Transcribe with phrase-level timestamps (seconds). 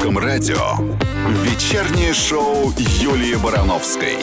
[0.00, 0.78] русском радио
[1.44, 4.16] вечернее шоу Юлии Барановской.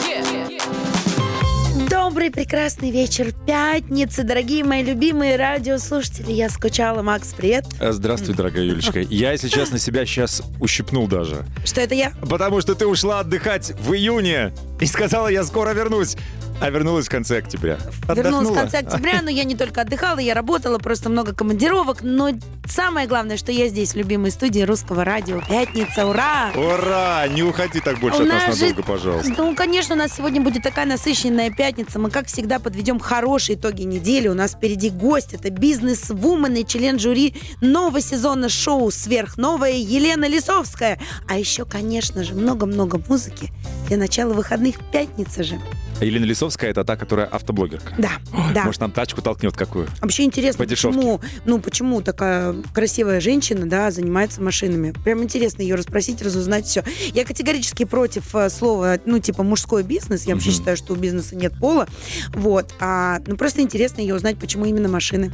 [1.88, 6.32] Добрый, прекрасный вечер пятницы, дорогие мои любимые радиослушатели.
[6.32, 7.02] Я скучала.
[7.02, 7.64] Макс, привет.
[7.78, 9.00] Э, Здравствуй, дорогая Юлечка.
[9.08, 11.44] Я, если честно, себя сейчас ущипнул даже.
[11.64, 12.12] Что это я?
[12.28, 16.16] Потому что ты ушла отдыхать в июне и сказала, я скоро вернусь.
[16.60, 17.78] А вернулась в конце октября.
[18.08, 18.54] Вернулась в Отдохнула?
[18.56, 21.98] конце октября, но я не только отдыхала, я работала, просто много командировок.
[22.02, 22.30] Но
[22.66, 25.40] самое главное, что я здесь, в любимой студии русского радио.
[25.48, 26.50] Пятница, ура!
[26.56, 27.28] Ура!
[27.28, 29.32] Не уходи так больше У от нас нас же- надолго, пожалуйста.
[29.36, 32.00] Ну, конечно, у нас сегодня будет такая насыщенная пятница.
[32.00, 34.26] Мы, как всегда, подведем хорошие итоги недели.
[34.26, 35.34] У нас впереди гость.
[35.34, 40.98] Это бизнес-вумен и член жюри нового сезона шоу «Сверхновая» Елена Лисовская.
[41.28, 43.50] А еще, конечно же, много-много музыки
[43.88, 44.76] для начала выходных.
[44.92, 45.58] Пятница же.
[46.00, 47.94] Елена Лисовская это та, которая автоблогерка.
[47.98, 48.12] Да,
[48.54, 48.64] да.
[48.64, 49.88] Может, нам тачку толкнет какую?
[50.00, 54.92] Вообще интересно, По почему, ну, почему такая красивая женщина, да, занимается машинами.
[55.04, 56.84] Прям интересно ее расспросить, разузнать все.
[57.14, 60.24] Я категорически против э, слова, ну, типа, мужской бизнес.
[60.24, 61.88] Я вообще считаю, что у бизнеса нет пола.
[62.32, 62.72] Вот.
[62.78, 65.32] А, ну, просто интересно ее узнать, почему именно машины.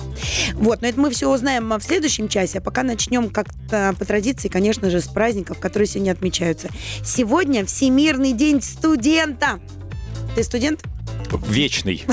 [0.55, 0.81] Вот.
[0.81, 2.59] Но это мы все узнаем а, в следующем часе.
[2.59, 6.69] А пока начнем как-то по традиции, конечно же, с праздников, которые сегодня отмечаются.
[7.05, 9.61] Сегодня Всемирный день студента.
[10.35, 10.83] Ты студент?
[11.49, 12.05] Вечный.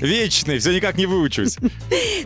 [0.00, 0.58] Вечный.
[0.60, 1.56] Все никак не выучусь.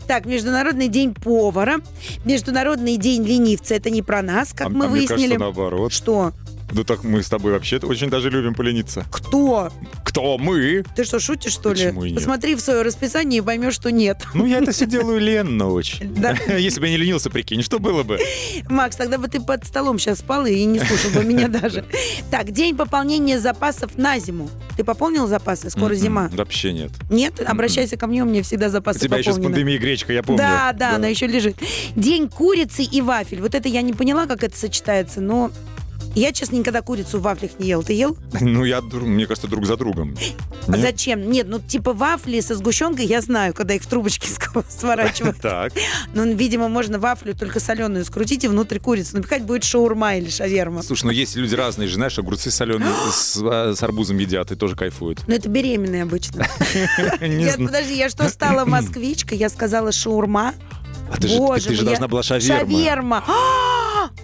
[0.06, 1.78] Так, Международный день повара,
[2.24, 3.74] Международный день ленивца.
[3.74, 5.20] Это не про нас, как А- мы а мне выяснили.
[5.20, 5.92] кажется, наоборот.
[5.92, 6.32] Что?
[6.72, 9.04] Ну так мы с тобой вообще очень даже любим полениться.
[9.10, 9.70] Кто?
[10.04, 10.84] Кто мы?
[10.96, 12.12] Ты что, шутишь, что Почему и ли?
[12.12, 12.20] нет?
[12.20, 14.18] Посмотри в свое расписание и поймешь, что нет.
[14.34, 16.14] Ну, я это все делаю ленно очень.
[16.14, 16.34] Да.
[16.56, 18.18] Если бы я не ленился, прикинь, что было бы?
[18.68, 21.84] Макс, тогда бы ты под столом сейчас спал и не слушал бы меня даже.
[22.30, 24.48] Так, день пополнения запасов на зиму.
[24.76, 25.68] Ты пополнил запасы?
[25.70, 26.30] Скоро М-м, зима.
[26.32, 26.90] Вообще нет.
[27.10, 27.40] Нет?
[27.46, 30.38] Обращайся ко мне, у меня всегда У запасы тебя еще с пандемией гречка, я помню.
[30.38, 31.56] Да, да, она еще лежит.
[31.96, 33.40] День курицы и вафель.
[33.40, 35.50] Вот это я не поняла, как это сочетается, но
[36.14, 37.82] я, честно, никогда курицу в вафлях не ел.
[37.82, 38.16] Ты ел?
[38.40, 40.14] Ну, я, мне кажется, друг за другом.
[40.66, 40.80] А Нет?
[40.80, 41.30] зачем?
[41.30, 44.28] Нет, ну типа вафли со сгущенкой я знаю, когда их в трубочке
[44.68, 45.40] сворачивают.
[45.40, 45.72] Так.
[46.14, 50.82] Ну, видимо, можно вафлю только соленую скрутить и внутрь курицу напихать, будет шаурма или шаверма.
[50.82, 54.56] Слушай, ну есть люди разные же, знаешь, огурцы соленые с, а, с арбузом едят и
[54.56, 55.26] тоже кайфуют.
[55.26, 56.46] Но это беременные обычно.
[57.20, 59.38] Подожди, я что, стала москвичкой?
[59.38, 60.54] Я сказала шаурма.
[61.10, 62.60] А ты же, ты должна была шаверма.
[62.60, 63.24] Шаверма.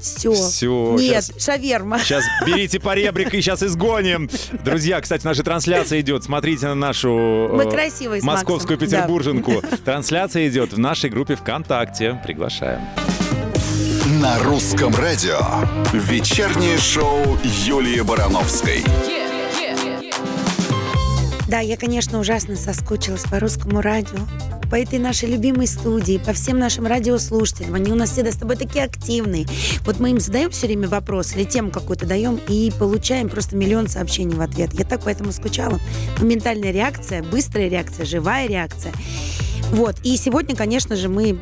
[0.00, 0.32] Все.
[0.32, 1.98] Всё, Нет, щас- шаверма.
[1.98, 4.28] Сейчас берите поребрик и сейчас изгоним.
[4.64, 6.25] Друзья, кстати, наша трансляция идет.
[6.25, 8.91] Смотрите на нашу Мы э, красивые с московскую Максом.
[8.91, 8.97] Да.
[8.98, 9.62] петербурженку.
[9.84, 12.20] Трансляция идет в нашей группе ВКонтакте.
[12.25, 12.81] Приглашаем.
[14.22, 15.38] На русском радио
[15.92, 18.82] вечернее шоу Юлии Барановской.
[21.48, 24.19] Да, я, конечно, ужасно соскучилась по русскому радио,
[24.70, 27.74] по этой нашей любимой студии, по всем нашим радиослушателям.
[27.74, 29.46] Они у нас всегда с тобой такие активные.
[29.84, 33.88] Вот мы им задаем все время вопрос или тему какую-то даем и получаем просто миллион
[33.88, 34.72] сообщений в ответ.
[34.74, 35.78] Я так поэтому скучала.
[36.18, 38.92] Моментальная реакция, быстрая реакция, живая реакция.
[39.70, 39.96] Вот.
[40.02, 41.38] И сегодня, конечно же, мы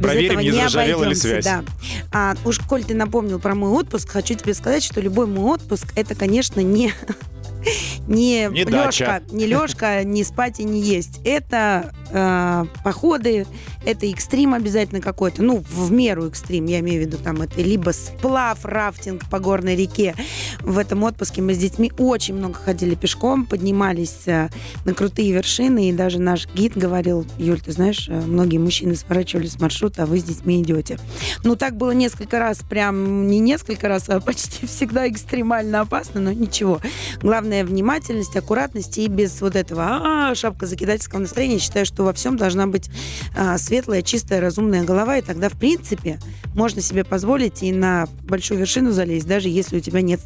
[0.00, 1.44] без Проверим, этого не не заржавела ли обойдемся, связь.
[1.44, 1.64] Да.
[2.10, 5.88] А, уж коль ты напомнил про мой отпуск, хочу тебе сказать, что любой мой отпуск
[5.94, 6.92] это, конечно, не
[8.06, 9.22] не, Не дача.
[9.30, 11.20] не лёжка, не спать и не есть.
[11.24, 13.46] Это э, походы,
[13.84, 17.90] это экстрим обязательно какой-то, ну, в меру экстрим, я имею в виду, там, это либо
[17.90, 20.14] сплав, рафтинг по горной реке.
[20.60, 24.48] В этом отпуске мы с детьми очень много ходили пешком, поднимались э,
[24.84, 29.46] на крутые вершины, и даже наш гид говорил, Юль, ты знаешь, э, многие мужчины сворачивали
[29.46, 30.98] с маршрута, а вы с детьми идете.
[31.44, 36.32] Ну, так было несколько раз, прям не несколько раз, а почти всегда экстремально опасно, но
[36.32, 36.80] ничего.
[37.22, 41.58] Главное внимательность, аккуратность и без вот этого а, шапка закидательского настроения.
[41.58, 42.90] Считаю, что во всем должна быть
[43.36, 46.18] а, светлая, чистая, разумная голова, и тогда, в принципе,
[46.54, 50.20] можно себе позволить и на большую вершину залезть, даже если у тебя нет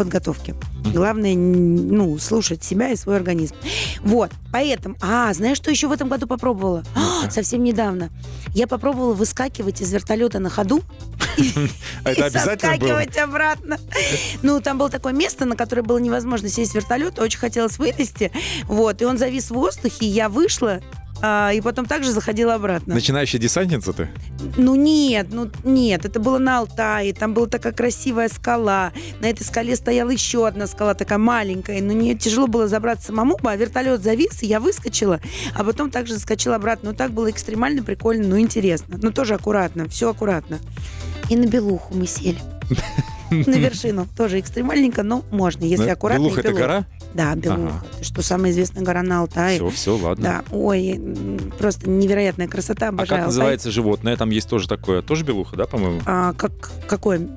[0.00, 0.54] подготовки.
[0.94, 3.54] Главное, ну, слушать себя и свой организм.
[4.00, 4.96] Вот, поэтому...
[5.02, 6.84] А, знаешь, что еще в этом году попробовала?
[6.96, 8.08] А, совсем недавно.
[8.54, 10.82] Я попробовала выскакивать из вертолета на ходу
[12.04, 13.04] А это и обязательно было?
[13.22, 13.78] обратно.
[14.42, 18.32] Ну, там было такое место, на которое было невозможно сесть в вертолет, очень хотелось вылезти.
[18.64, 20.80] Вот, и он завис в воздухе, я вышла,
[21.22, 22.94] а, и потом также заходила обратно.
[22.94, 24.08] Начинающая десантница ты?
[24.56, 29.44] Ну нет, ну нет, это было на Алтае, там была такая красивая скала, на этой
[29.44, 34.02] скале стояла еще одна скала, такая маленькая, на нее тяжело было забраться самому, а вертолет
[34.02, 35.20] завис, и я выскочила,
[35.54, 36.90] а потом также заскочила обратно.
[36.90, 40.58] Ну так было экстремально, прикольно, ну интересно, но тоже аккуратно, все аккуратно.
[41.28, 42.38] И на Белуху мы сели.
[43.46, 44.06] На вершину.
[44.16, 46.22] Тоже экстремальненько, но можно, если Ну, аккуратно.
[46.24, 46.86] Белуха это гора?
[47.14, 47.62] Да, Белуха.
[47.62, 47.82] Ага.
[47.96, 49.56] Это что, самая известная гора на Алтае.
[49.58, 50.22] Все, все, ладно.
[50.22, 51.00] Да, ой,
[51.58, 53.26] просто невероятная красота, А обожаю как Алтай.
[53.26, 54.16] называется животное?
[54.16, 55.02] Там есть тоже такое.
[55.02, 56.00] Тоже белуха, да, по-моему?
[56.06, 56.52] А, как,
[56.88, 57.28] какое?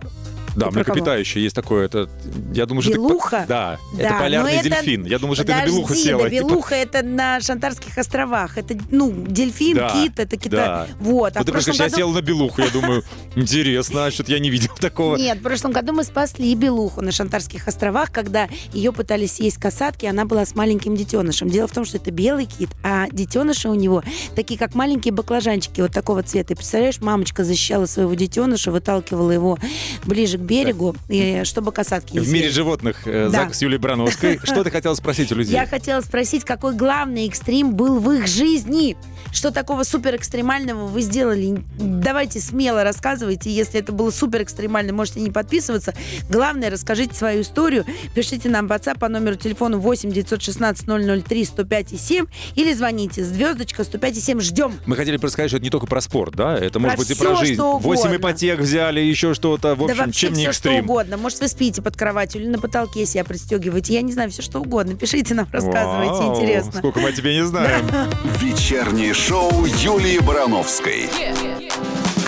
[0.56, 0.72] Да, Ты кого?
[0.76, 1.86] млекопитающее есть такое.
[1.86, 2.10] Это,
[2.54, 3.46] я думаю, что ты- Белуха?
[3.48, 5.06] Да, Да, это полярный это- дельфин.
[5.06, 6.22] Я думаю, что ты на Подожди, белуху села.
[6.24, 8.58] да, белуха это на Шантарских островах.
[8.58, 10.56] Это, ну, дельфин, Да, кит, это кита.
[10.56, 10.88] да.
[11.00, 11.36] Вот.
[11.36, 11.98] А Вот ты прошлом просто я году...
[11.98, 13.04] сел на белуху, я думаю,
[13.36, 15.16] интересно, а что-то я не видел такого.
[15.18, 20.06] Нет, в прошлом году мы спасли белуху на Шантарских островах, когда ее пытались съесть касатки,
[20.06, 21.50] она была с маленьким детенышем.
[21.50, 24.04] Дело в том, что это белый кит, а детеныши у него
[24.36, 26.54] такие, как маленькие баклажанчики вот такого цвета.
[26.54, 29.58] И представляешь, мамочка защищала своего детеныша, выталкивала его
[30.06, 33.44] ближе к берегу, и, чтобы касатки не В мире животных э, Да.
[33.44, 34.40] Зак с Юлией Барановской.
[34.44, 35.54] Что ты хотела спросить у людей?
[35.54, 38.96] Я хотела спросить, какой главный экстрим был в их жизни?
[39.34, 41.64] Что такого супер экстремального вы сделали?
[41.78, 43.50] Давайте смело рассказывайте.
[43.50, 45.94] Если это было супер экстремально, можете не подписываться.
[46.30, 47.84] Главное, расскажите свою историю.
[48.14, 50.86] Пишите нам в WhatsApp по номеру телефона 8 916
[51.26, 52.26] 003 105 7
[52.56, 53.24] или звоните.
[53.24, 54.40] Звездочка 105 7.
[54.40, 54.74] Ждем.
[54.86, 56.56] Мы хотели просто сказать, что это не только про спорт, да?
[56.58, 57.56] Это может быть и про жизнь.
[57.56, 58.16] что Восемь угодно.
[58.18, 59.74] ипотек взяли, еще что-то.
[59.76, 60.86] В да общем, вообще чем не все, что экстрим.
[60.86, 61.18] угодно.
[61.18, 63.94] Может, вы спите под кроватью или на потолке себя пристегиваете.
[63.94, 64.96] Я не знаю, все что угодно.
[64.96, 66.14] Пишите нам, рассказывайте.
[66.14, 66.74] Вау, Интересно.
[66.78, 67.86] Сколько мы о тебе не знаем.
[68.40, 71.10] Вечернее шоу Юлии Барановской.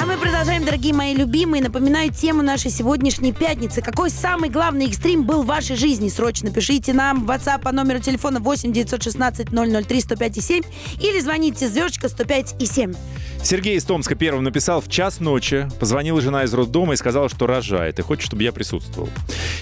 [0.01, 1.61] А мы продолжаем, дорогие мои любимые.
[1.61, 3.81] Напоминаю тему нашей сегодняшней пятницы.
[3.81, 6.07] Какой самый главный экстрим был в вашей жизни?
[6.07, 10.63] Срочно пишите нам в WhatsApp по номеру телефона 8 916 003 105 7
[11.01, 12.93] или звоните звездочка 105 и 7.
[13.45, 15.69] Сергей из Томска первым написал в час ночи.
[15.79, 19.07] Позвонила жена из роддома и сказала, что рожает и хочет, чтобы я присутствовал.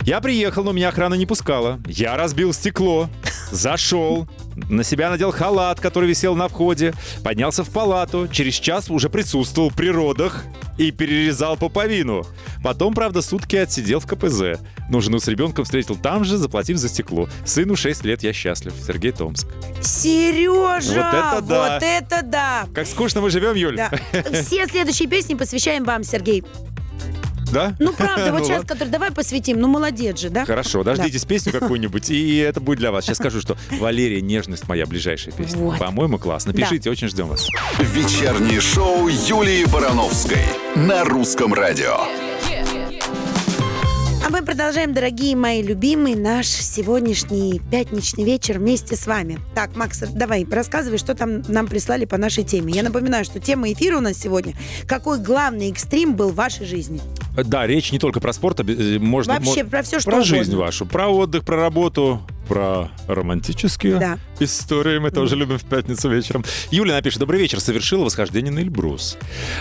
[0.04, 1.82] Я приехал, но меня охрана не пускала.
[1.86, 3.10] Я разбил стекло,
[3.52, 4.26] зашел,
[4.56, 6.94] на себя надел халат, который висел на входе,
[7.26, 10.46] поднялся в палату, через час уже присутствовал при родах
[10.78, 12.26] и перерезал пуповину.
[12.64, 14.60] Потом, правда, сутки отсидел в КПЗ.
[14.90, 17.28] Но жену с ребенком встретил там же, заплатив за стекло.
[17.46, 18.74] Сыну 6 лет, я счастлив.
[18.86, 19.48] Сергей Томск.
[19.82, 20.94] Сережа!
[20.94, 21.74] Вот это да!
[21.74, 22.66] Вот это да!
[22.74, 23.92] Как скучно мы живем, Да.
[24.44, 26.44] Все следующие песни посвящаем вам, Сергей.
[27.52, 27.76] Да?
[27.80, 28.68] Ну, правда, вот Ну сейчас, ладно.
[28.74, 29.60] который давай посвятим.
[29.60, 30.44] Ну, молодец же, да?
[30.46, 33.06] Хорошо, дождитесь песню какую-нибудь, и это будет для вас.
[33.06, 35.58] Сейчас скажу, что Валерия «Нежность» моя ближайшая песня.
[35.60, 35.78] Вот.
[35.78, 36.52] По-моему, классно.
[36.52, 36.64] Да.
[36.64, 37.48] Пишите, очень ждем вас.
[37.80, 40.44] Вечернее шоу Юлии Барановской
[40.76, 41.98] на русском радио.
[44.26, 49.38] А мы продолжаем, дорогие мои любимые, наш сегодняшний пятничный вечер вместе с вами.
[49.54, 52.72] Так, Макс, давай, рассказывай, что там нам прислали по нашей теме.
[52.72, 54.54] Я напоминаю, что тема эфира у нас сегодня
[54.88, 57.02] «Какой главный экстрим был в вашей жизни?»
[57.36, 58.64] Да, речь не только про спорт, а,
[59.00, 59.34] можно...
[59.34, 60.38] Вообще, про все, что про угодно.
[60.38, 64.18] жизнь вашу, про отдых, про работу, про романтические Да.
[64.40, 65.00] истории.
[65.00, 66.44] Мы тоже любим в пятницу вечером.
[66.72, 69.18] Юля напишет, добрый вечер, совершила восхождение на Эльбрус.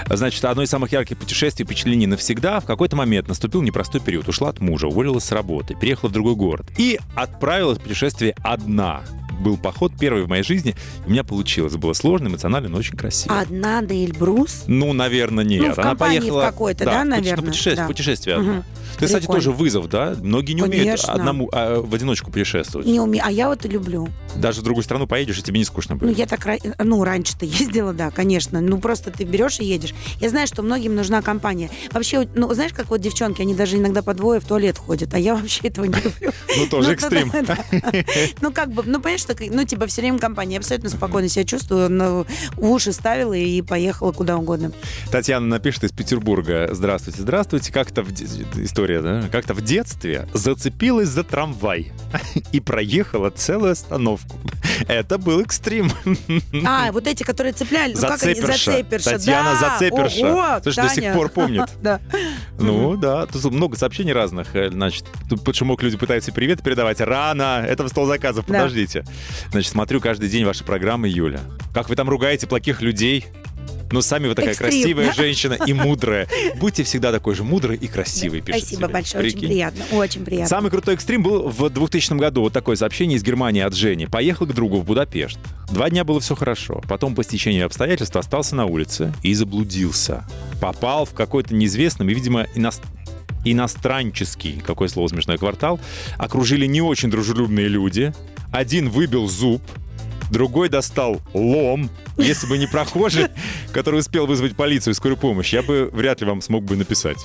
[0.09, 2.61] Значит, одно из самых ярких путешествий, впечатлений навсегда.
[2.61, 4.29] В какой-то момент наступил непростой период.
[4.29, 9.03] Ушла от мужа, уволилась с работы, переехала в другой город и отправилась в путешествие одна.
[9.43, 10.75] Был поход первый в моей жизни.
[11.07, 11.75] У меня получилось.
[11.77, 13.39] Было сложно, эмоционально, но очень красиво.
[13.41, 14.65] Одна на Эльбрус?
[14.67, 15.63] Ну, наверное, нет.
[15.67, 16.41] Ну, в Она поехала...
[16.43, 17.37] в какой-то, да, пути- наверное?
[17.37, 17.87] ну, путешествие, Да.
[17.87, 18.65] путешествие одно.
[18.99, 20.15] Ты, кстати, тоже вызов, да?
[20.23, 21.13] Многие не умеют Конечно.
[21.13, 22.87] одному, а, в одиночку путешествовать.
[22.87, 23.25] Не умею.
[23.27, 24.09] А я вот и люблю.
[24.37, 26.19] Даже в другую страну поедешь, и тебе не скучно Ну, будет.
[26.19, 26.47] я так,
[26.79, 28.61] ну, раньше-то ездила, да, конечно.
[28.61, 29.93] Ну, просто ты берешь и едешь.
[30.21, 31.69] Я знаю, что многим нужна компания.
[31.91, 35.19] Вообще, ну, знаешь, как вот девчонки, они даже иногда по двое в туалет ходят, а
[35.19, 36.31] я вообще этого не люблю.
[36.57, 37.31] Ну, тоже Ну, экстрим.
[37.33, 37.93] да, да, да.
[38.41, 40.55] Ну, как бы, ну, понимаешь, что, ну, типа, все время компания.
[40.55, 42.27] Я абсолютно спокойно себя чувствую, но
[42.57, 44.73] уши ставила и поехала куда угодно.
[45.11, 46.69] Татьяна напишет из Петербурга.
[46.73, 47.73] Здравствуйте, здравствуйте.
[47.73, 48.27] Как-то в де-
[48.63, 49.29] история, да?
[49.31, 51.93] Как-то в детстве зацепилась за трамвай
[52.53, 54.39] и проехала целую остановку.
[54.89, 55.91] Это был экстрим.
[56.67, 58.71] А, вот эти, которые цепляли, ну, как они, Зацеперша.
[58.73, 59.11] зацеперша.
[59.11, 59.79] Татьяна да.
[59.79, 60.27] Зацеперша.
[60.33, 61.15] Ого, Слушай, до сих Таня.
[61.15, 61.63] пор помнит.
[61.83, 62.01] Да.
[62.59, 64.55] Ну да, тут много сообщений разных.
[64.55, 65.05] Э, Значит,
[65.45, 67.01] почему люди пытаются привет передавать.
[67.01, 69.05] Рано, это в стол заказов, подождите.
[69.51, 71.41] Значит, смотрю каждый день ваши программы, Юля.
[71.75, 73.27] Как вы там ругаете плохих людей?
[73.91, 74.71] Ну, сами вы такая Экстрим.
[74.71, 76.27] красивая женщина и мудрая.
[76.57, 78.89] Будьте всегда такой же мудрой и красивой, пишет Спасибо себе.
[78.93, 79.49] большое, очень Прикинь.
[79.51, 80.49] приятно, очень приятно.
[80.49, 82.41] Самый крутой экстрим был в 2000 году.
[82.41, 84.07] Вот такое сообщение из Германии от Жени.
[84.07, 85.39] Поехал к другу в Будапешт.
[85.71, 86.81] Два дня было все хорошо.
[86.89, 90.25] Потом по стечению обстоятельств остался на улице и заблудился.
[90.59, 92.81] Попал в какой-то неизвестный, и, видимо, иност-
[93.45, 95.81] иностранческий, какое слово смешное, квартал.
[96.19, 98.13] Окружили не очень дружелюбные люди.
[98.53, 99.63] Один выбил зуб,
[100.31, 101.91] другой достал лом.
[102.19, 103.27] Если бы не прохожий,
[103.73, 107.19] который успел вызвать полицию и скорую помощь, я бы вряд ли вам смог бы написать.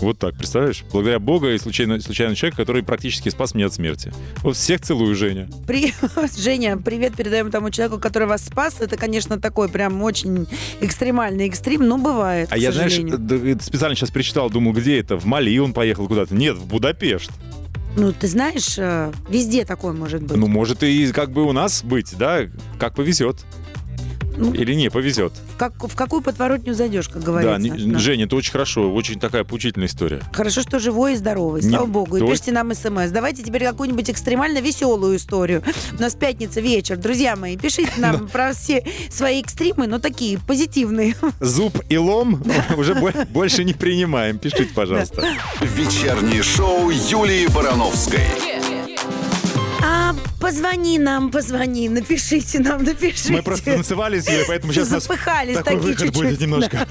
[0.00, 0.84] Вот так, представляешь?
[0.92, 4.12] Благодаря Бога и случайно, случайный человек, который практически спас меня от смерти.
[4.42, 5.48] Вот всех целую, Женя.
[5.66, 5.94] При-
[6.38, 8.76] Женя, привет передаем тому человеку, который вас спас.
[8.80, 10.46] Это, конечно, такой прям очень
[10.80, 13.18] экстремальный экстрим, но бывает, А я, знаешь, сожалению.
[13.18, 15.16] д- специально сейчас прочитал, думал, где это?
[15.16, 16.34] В Мали он поехал куда-то.
[16.34, 17.30] Нет, в Будапешт.
[17.96, 20.36] Ну, ты знаешь, э, везде такое может быть.
[20.36, 22.40] Ну, может и как бы у нас быть, да?
[22.78, 23.46] Как повезет.
[24.36, 25.32] Ну, Или не, повезет.
[25.54, 27.56] в, как- в какую подворотню зайдешь, как говорится.
[27.58, 27.98] Да, не- Да.
[27.98, 30.20] Женя, это очень хорошо, очень такая поучительная история.
[30.32, 32.16] Хорошо, что живой и здоровый, Не- слава богу.
[32.16, 33.10] И то- пишите нам смс.
[33.10, 35.62] Давайте теперь какую-нибудь экстремально веселую историю.
[35.98, 36.96] У нас пятница вечер.
[36.96, 41.14] Друзья мои, пишите нам про все свои экстримы, но такие позитивные.
[41.40, 42.42] Зуб и лом
[42.76, 44.38] уже бо- больше не принимаем.
[44.38, 45.24] Пишите, пожалуйста.
[45.60, 48.26] Вечернее шоу Юлии Барановской.
[50.46, 53.32] Позвони нам, позвони, напишите нам, напишите.
[53.32, 56.22] Мы просто танцевали с Юлей, поэтому сейчас Запыхались такой такие выход чуть-чуть.
[56.22, 56.86] будет немножко.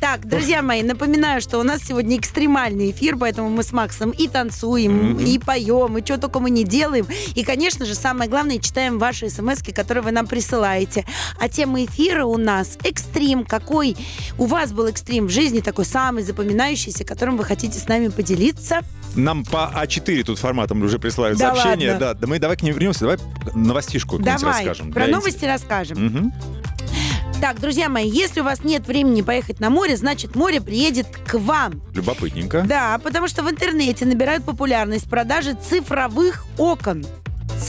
[0.00, 4.28] Так, друзья мои, напоминаю, что у нас сегодня экстремальный эфир, поэтому мы с Максом и
[4.28, 7.06] танцуем, и поем, и что только мы не делаем.
[7.34, 11.04] И, конечно же, самое главное, читаем ваши смс которые вы нам присылаете.
[11.38, 13.44] А тема эфира у нас экстрим.
[13.44, 13.94] Какой
[14.38, 18.80] у вас был экстрим в жизни, такой самый запоминающийся, которым вы хотите с нами поделиться?
[19.16, 21.92] Нам по А4 тут форматом уже присылают Да сообщения.
[21.92, 22.06] ладно?
[22.06, 23.18] Да, да мы давай к ним вернемся, давай
[23.54, 24.92] новостишку Давай, расскажем.
[24.92, 25.98] про Для новости расскажем.
[26.06, 26.32] Мгм.
[27.40, 31.38] Так, друзья мои, если у вас нет времени поехать на море, значит море приедет к
[31.38, 31.80] вам.
[31.94, 32.64] Любопытненько.
[32.68, 37.06] Да, потому что в интернете набирают популярность продажи цифровых окон.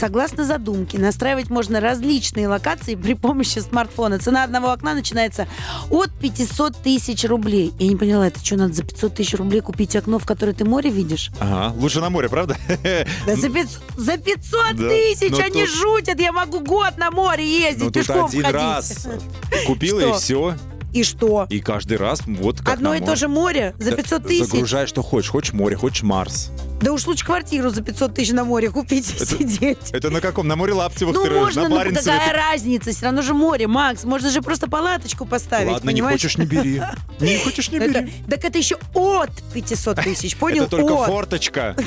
[0.06, 4.18] Согласно задумке, настраивать можно различные локации при помощи смартфона.
[4.18, 5.46] Цена одного окна начинается
[5.90, 7.72] от 500 тысяч рублей.
[7.78, 10.64] Я не поняла, это что, надо за 500 тысяч рублей купить окно, в которое ты
[10.64, 11.30] море видишь?
[11.38, 12.56] Ага, лучше на море, правда?
[13.26, 16.18] Да за 500, за 500 Да, тысяч они тут- жутят.
[16.18, 18.54] Я могу год на море ездить, Ну пешком один ходить.
[18.56, 19.06] раз
[19.68, 20.56] купила и все.
[20.92, 21.46] И что?
[21.48, 24.46] И каждый раз вот как Одно и то же море за Да, 500 тысяч?
[24.46, 25.30] Загружай, что хочешь.
[25.30, 26.50] Хочешь море, хочешь Марс.
[26.82, 29.90] Да уж лучше квартиру за 500 тысяч на море купить и Это- сидеть.
[29.92, 30.48] Это на каком?
[30.48, 32.90] На море Лаптевых Ну, можно, на ну какая разница?
[32.90, 34.04] Все равно же море, Макс.
[34.04, 36.20] Можно же просто палаточку поставить, Ладно, не понимаешь?
[36.20, 36.82] хочешь, не бери.
[37.20, 38.12] Не хочешь, не Это- бери.
[38.28, 40.62] так это еще от 500 тысяч, понял?
[40.64, 41.06] Это только От.
[41.06, 41.76] форточка.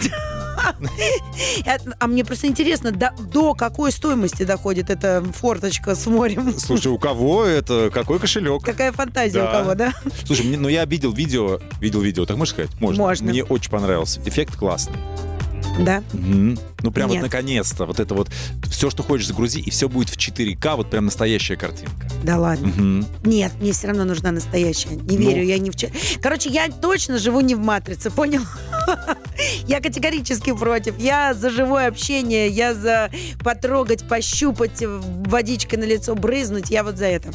[1.99, 6.57] А- мне просто интересно, до, до какой стоимости доходит эта форточка с морем?
[6.57, 7.89] Слушай, у кого это?
[7.93, 8.63] Какой кошелек?
[8.63, 9.49] Какая фантазия Да.
[9.49, 9.93] у кого, да?
[10.25, 12.71] Слушай, мне- ну я видел видео, видел видео, так можешь сказать?
[12.79, 13.03] Можно.
[13.03, 13.29] Можно.
[13.31, 14.21] Мне очень понравился.
[14.25, 14.55] Эффект
[14.87, 15.85] классный.
[15.85, 16.01] Да.
[16.13, 16.57] Мгм.
[16.83, 17.17] Ну прям Нет.
[17.21, 17.85] вот наконец-то.
[17.85, 18.29] Вот это вот
[18.69, 21.93] все, что хочешь, загрузи, и все будет в 4К, вот прям настоящая картинка.
[22.23, 22.67] Да ладно.
[22.67, 23.05] Мгм.
[23.25, 24.95] Нет, мне все равно нужна настоящая.
[24.95, 25.29] Не Ну.
[25.29, 25.75] верю, я не в...
[25.75, 28.41] че- Короче, я точно живу не в матрице, понял?
[29.67, 30.97] Я категорически против.
[30.97, 33.09] Я за живое общение, я за
[33.43, 36.69] потрогать, пощупать, водичкой на лицо брызнуть.
[36.69, 37.33] Я вот за это.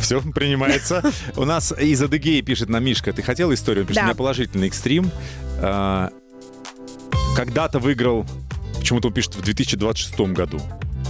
[0.00, 1.02] Все принимается.
[1.36, 3.12] У нас из Адыгеи пишет нам Мишка.
[3.12, 3.82] Ты хотел историю?
[3.84, 4.02] Он Пишет, Да.
[4.02, 5.10] у меня положительный экстрим.
[7.36, 8.24] Когда-то выиграл,
[8.78, 10.58] почему-то он пишет, в 2026 году.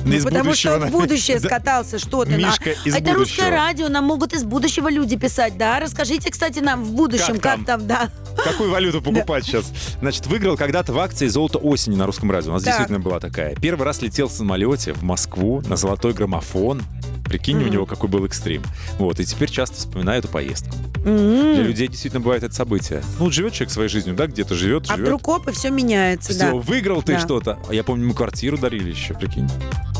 [0.06, 1.48] Ну, Из потому что будущего на- в будущее Да.
[1.48, 2.30] скатался, что ты.
[2.32, 3.50] на- Мишка из Это русское будущего.
[3.50, 5.80] радио, нам могут из будущего люди писать, да?
[5.80, 8.10] Расскажите, кстати, нам в будущем, Как как, там, да.
[8.44, 9.64] Какую валюту покупать сейчас?
[10.00, 12.50] Значит, выиграл когда-то в акции «Золото осени» на русском радио.
[12.50, 12.72] У нас Так.
[12.74, 13.56] действительно была такая.
[13.56, 16.82] Первый раз летел в самолете в Москву на золотой граммофон.
[17.24, 17.70] Прикинь, у Мгм.
[17.72, 18.62] него какой был экстрим.
[19.00, 20.76] Вот, и теперь часто вспоминаю эту поездку.
[21.04, 21.54] М.
[21.54, 23.02] Для людей действительно бывает это событие.
[23.18, 25.08] Ну, вот живет человек своей жизнью, да, где-то живет, А живет.
[25.08, 26.54] вдруг оп, и все меняется, Все, да.
[26.54, 27.20] выиграл ты Да.
[27.20, 27.58] что-то.
[27.68, 29.48] А Я помню, мы квартиру дарили еще, прикинь.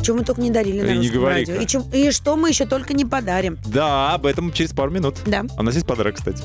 [0.03, 1.51] Чего мы только не дарили на И не русском говори-ка.
[1.53, 1.63] радио.
[1.63, 3.59] И, чем- и что мы еще только не подарим.
[3.67, 5.17] Да, об этом через пару минут.
[5.27, 5.45] Да.
[5.57, 6.43] А у нас есть подарок, кстати.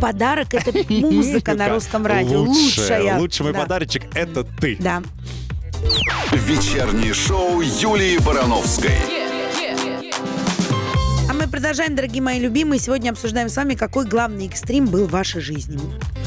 [0.00, 2.40] Подарок это музыка на русском радио.
[2.42, 3.18] Лучшая.
[3.18, 3.60] Лучший мой Да.
[3.62, 4.76] подарочек— это ты.
[4.78, 5.02] Да.
[6.32, 8.94] Вечернее шоу Юлии Барановской.
[11.28, 12.78] А мы продолжаем, дорогие мои любимые.
[12.78, 15.78] Сегодня обсуждаем с вами, какой главный экстрим был в вашей жизни.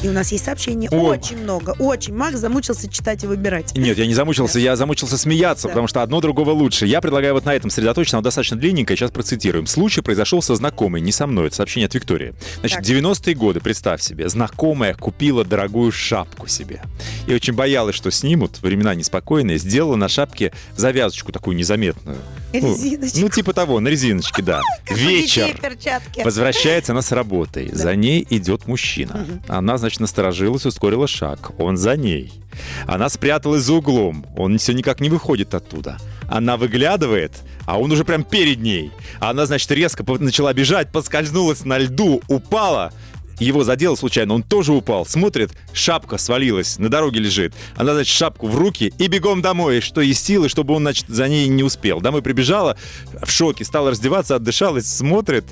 [0.02, 0.96] И у нас есть сообщений О.
[1.10, 1.74] очень много.
[1.78, 2.14] Очень.
[2.14, 3.76] Макс замучился читать и выбирать.
[3.76, 5.68] Нет, я не замучился, я замучился смеяться, Да.
[5.70, 6.86] потому что одно другого лучше.
[6.86, 9.66] Я предлагаю вот на этом сосредоточиться, оно достаточно длинненькое, сейчас процитируем.
[9.66, 12.32] Случай произошел со знакомой, не со мной, это сообщение от Виктории.
[12.60, 12.86] Значит, Так.
[12.86, 16.82] 90-е годы, представь себе, знакомая купила дорогую шапку себе.
[17.26, 22.16] И очень боялась, что снимут, времена неспокойные, сделала на шапке завязочку такую незаметную.
[22.54, 23.18] Ну, Резиночку.
[23.20, 24.62] Ну, типа того, на резиночке, да.
[24.90, 25.60] Вечер.
[26.24, 27.68] Возвращается она с работы.
[27.72, 29.26] За ней идет мужчина.
[29.46, 31.52] Она, значит, насторожилась, ускорила шаг.
[31.58, 32.32] Он за ней.
[32.86, 34.26] Она спряталась за углом.
[34.36, 35.98] Он все никак не выходит оттуда.
[36.28, 37.32] Она выглядывает,
[37.66, 38.92] а он уже прям перед ней.
[39.18, 42.92] Она, значит, резко начала бежать, поскользнулась на льду, упала.
[43.40, 45.06] Его задело случайно, он тоже упал.
[45.06, 47.54] Смотрит, шапка свалилась, на дороге лежит.
[47.74, 51.26] Она, значит, шапку в руки и бегом домой, что есть силы, чтобы он, значит, за
[51.26, 52.00] ней не успел.
[52.02, 52.76] Домой прибежала,
[53.20, 55.46] в шоке, стала раздеваться, отдышалась, смотрит,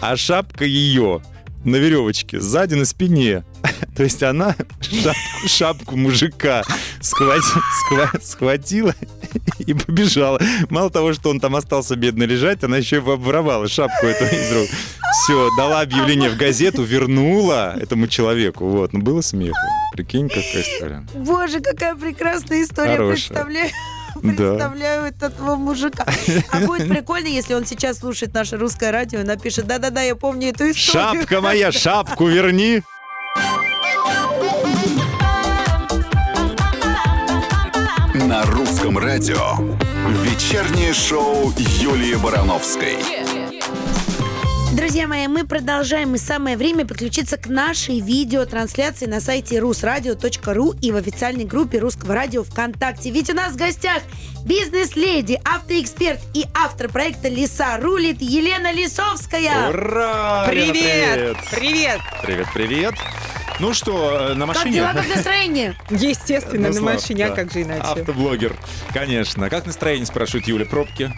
[0.00, 1.20] а шапка ее
[1.64, 3.44] на веревочке, сзади на спине.
[3.96, 6.62] То есть она шапку, шапку мужика
[7.00, 7.60] схвати-
[7.90, 8.94] схва- схватила
[9.58, 10.40] и побежала.
[10.70, 14.52] Мало того, что он там остался бедно лежать, она еще и воровала шапку эту из
[14.52, 14.68] рук.
[15.24, 18.66] Все, дала объявление в газету, вернула этому человеку.
[18.66, 19.56] Вот, ну было смеху.
[19.92, 21.06] Прикинь, какая история.
[21.14, 23.14] Боже, какая прекрасная история, Хорошая.
[23.16, 23.70] представляю.
[24.22, 26.06] представляю этого мужика.
[26.50, 30.48] А будет прикольно, если он сейчас слушает наше русское радио и напишет, да-да-да, я помню
[30.48, 31.20] эту историю.
[31.20, 32.82] Шапка моя, шапку верни.
[38.32, 39.58] На русском радио.
[40.22, 42.96] Вечернее шоу Юлии Барановской.
[44.72, 50.90] Друзья мои, мы продолжаем, и самое время подключиться к нашей видеотрансляции на сайте rusradio.ru и
[50.90, 53.10] в официальной группе Русского радио ВКонтакте.
[53.10, 54.02] Ведь у нас в гостях
[54.46, 59.68] бизнес-леди, автоэксперт и автор проекта «Лиса рулит» Елена Лисовская.
[59.68, 60.46] Ура!
[60.48, 61.36] Привет!
[61.50, 62.00] Привет!
[62.22, 62.94] Привет, привет.
[63.60, 64.74] Ну что, э, на Как машине?
[64.76, 65.76] дела, как настроение?
[65.90, 67.82] Естественно, Ну, на машине, а как же иначе?
[67.82, 68.56] Автоблогер,
[68.94, 69.50] конечно.
[69.50, 71.12] Как настроение, спрашивает Юля, пробки?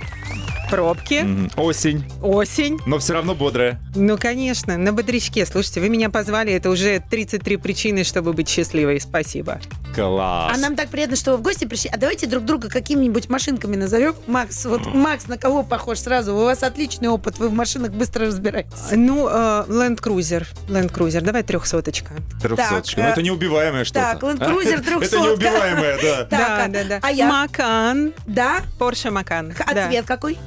[0.71, 1.25] Пробки.
[1.57, 2.79] Осень, осень.
[2.87, 3.81] но все равно бодрая.
[3.95, 5.47] Ну, конечно, на бодрячке.
[5.47, 9.01] Слушайте, вы меня позвали, это уже 33 причины, чтобы быть счастливой.
[9.01, 9.61] Спасибо.
[9.95, 10.53] Класс.
[10.55, 11.91] А нам так приятно, что вы в гости пришли.
[11.93, 14.15] А давайте друг друга какими-нибудь машинками назовем.
[14.27, 16.35] Макс, вот Макс на кого похож сразу?
[16.35, 18.73] У вас отличный опыт, вы в машинах быстро разбираетесь.
[18.93, 19.31] Ну, э,
[19.69, 20.47] Land Cruiser.
[20.69, 21.21] Land Cruiser.
[21.21, 22.13] Давай трехсоточка.
[22.43, 23.01] Трехсоточка.
[23.01, 24.01] Ну, э, это неубиваемое что-то.
[24.01, 25.17] так, Land Cruiser Это трехсотка.
[25.27, 26.17] неубиваемое, да.
[26.25, 26.99] Так, да, а- да, да.
[27.03, 27.29] а я?
[27.29, 28.13] Макан.
[28.27, 28.57] Да?
[28.79, 29.55] Porsche Macan.
[29.65, 30.39] А цвет какой?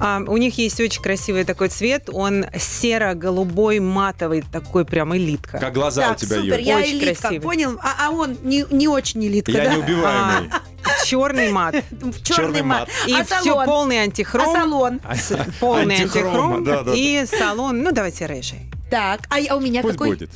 [0.00, 2.08] А, у них есть очень красивый такой цвет.
[2.12, 5.58] Он серо-голубой, матовый, такой прям элитка.
[5.58, 6.62] Как глаза так, у тебя, супер, Юль.
[6.62, 7.40] я Очень элитка, красивый.
[7.40, 7.78] понял?
[7.82, 9.74] А, а он не, не очень элитка, Я да?
[9.74, 10.50] неубиваемый.
[11.04, 11.74] Черный мат.
[12.24, 12.88] Черный мат.
[13.06, 13.66] И а все салон?
[13.66, 14.52] полный А антихром.
[14.54, 15.00] салон?
[15.14, 16.64] С- Полный Антихром, антихром.
[16.64, 16.92] да, да, да.
[16.96, 18.60] И салон, ну давайте рыжий.
[18.90, 20.10] Так, а, а у меня Пусть какой?
[20.10, 20.30] будет.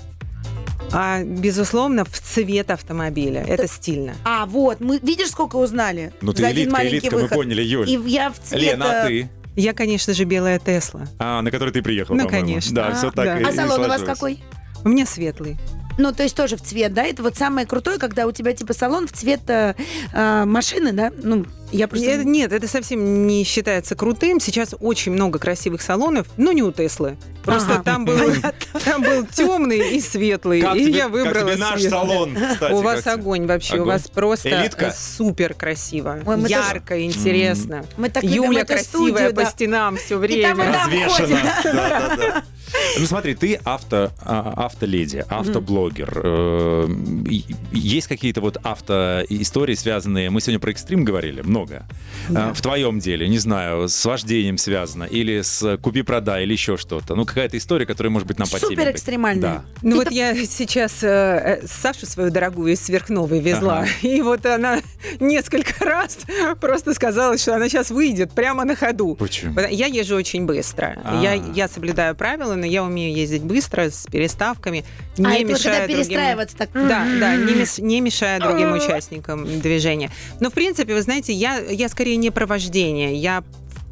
[0.92, 3.42] А, безусловно, в цвет автомобиля.
[3.48, 4.14] Это стильно.
[4.24, 6.12] А, вот, мы, видишь, сколько узнали?
[6.20, 7.36] Ну ты За один элитка, маленький элитка, мы выход.
[7.38, 7.88] поняли, Юль.
[7.90, 8.60] И я в цвет...
[8.60, 9.28] Лена, а э, ты?
[9.56, 11.02] Я, конечно же, белая Тесла.
[11.18, 12.46] А, на который ты приехал, Ну, по-моему.
[12.46, 12.74] конечно.
[12.74, 13.38] Да, А, все так да.
[13.40, 14.18] и А и салон у вас сложилось.
[14.18, 14.38] какой?
[14.84, 15.56] У меня светлый.
[15.98, 17.04] Ну, то есть тоже в цвет, да?
[17.04, 19.74] Это вот самое крутое, когда у тебя типа салон в цвет э,
[20.12, 21.12] э, машины, да?
[21.22, 22.06] Ну, я просто...
[22.16, 24.40] Нет, нет, это совсем не считается крутым.
[24.40, 27.16] Сейчас очень много красивых салонов, но не у Теслы.
[27.44, 27.82] Просто Ага.
[27.84, 28.18] там был,
[28.84, 31.90] там был темный и светлый, Как и тебе- я выбрала как тебе наш светлый.
[31.90, 33.88] салон, кстати, У вас огонь вообще, у Огонь.
[33.88, 34.92] вас просто Элитка?
[34.96, 37.84] супер красиво, Ой, мы тоже- ярко, интересно.
[37.96, 39.50] Мы так Юля красивая студию, по да.
[39.50, 40.72] стенам все И там, и время.
[40.72, 40.86] там.
[40.90, 41.10] Развешено.
[41.10, 42.44] ходит, Да, да, да.
[42.98, 46.20] Ну смотри, ты авто, а, автоледи, автоблогер.
[46.24, 46.88] Э,
[47.72, 50.30] Есть какие-то вот автоистории, связанные...
[50.30, 51.86] Мы сегодня про экстрим говорили, много.
[52.30, 57.14] Э, В твоем деле, не знаю, с вождением связано, или с купи-продай, или еще что-то.
[57.14, 59.40] Ну, какая-то история, которая, может быть, нам по Супер экстремальная.
[59.42, 59.64] Да.
[59.82, 63.88] Ну вот я сейчас э, Сашу свою дорогую из сверхновой везла, Ага.
[64.02, 64.80] и вот она
[65.20, 66.18] несколько раз
[66.60, 69.14] просто сказала, что она сейчас выйдет прямо на ходу.
[69.16, 69.58] Почему?
[69.70, 71.00] Я езжу очень быстро.
[71.04, 71.20] А.
[71.22, 74.84] Я, я соблюдаю правила, но я умею ездить быстро, с переставками,
[75.18, 75.96] не а это вот когда мешая другим...
[75.96, 76.70] перестраиваться так.
[76.72, 80.10] Да, да, не, не мешая другим участникам движения.
[80.40, 83.44] Но, в принципе, вы знаете, я, я скорее не про вождение, я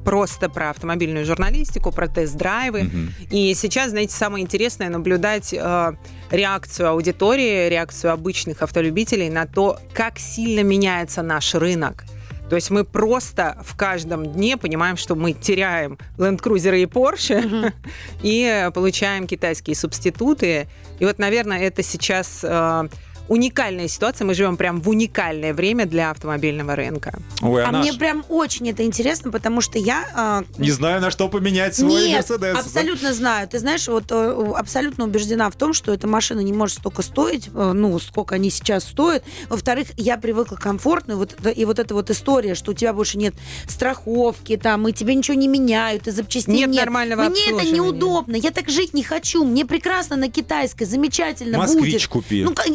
[0.04, 2.84] просто про автомобильную журналистику, про тест-драйвы.
[2.84, 3.14] Мгм.
[3.30, 5.92] И сейчас, знаете, самое интересное наблюдать э,
[6.30, 12.04] реакцию аудитории, реакцию обычных автолюбителей на то, как сильно меняется наш рынок.
[12.52, 17.72] То есть мы просто в каждом дне понимаем, что мы теряем Cruiser и Porsche
[18.22, 20.68] и получаем китайские субституты.
[20.98, 22.88] И вот, наверное, это сейчас э,
[23.32, 24.24] уникальная ситуация.
[24.26, 27.18] Мы живем прям в уникальное время для автомобильного рынка.
[27.40, 30.04] Ой, а, А наш- мне прям очень это интересно, потому что я...
[30.14, 32.58] а, Не знаю, на что поменять свой Нет, Мерседес.
[32.58, 33.48] абсолютно знаю.
[33.48, 37.48] Ты знаешь, вот э, абсолютно убеждена в том, что эта машина не может столько стоить,
[37.54, 39.24] э, ну, сколько они сейчас стоят.
[39.48, 43.18] Во-вторых, я привыкла комфортно, и вот, и вот эта вот история, что у тебя больше
[43.18, 43.34] нет
[43.66, 46.80] страховки, там, и тебе ничего не меняют, и запчастей Нет нет.
[46.84, 49.44] нормального Мне это неудобно, я так жить не хочу.
[49.44, 52.06] Мне прекрасно на китайской, замечательно Москвич будет.
[52.08, 52.44] купи.
[52.44, 52.66] Ну, как-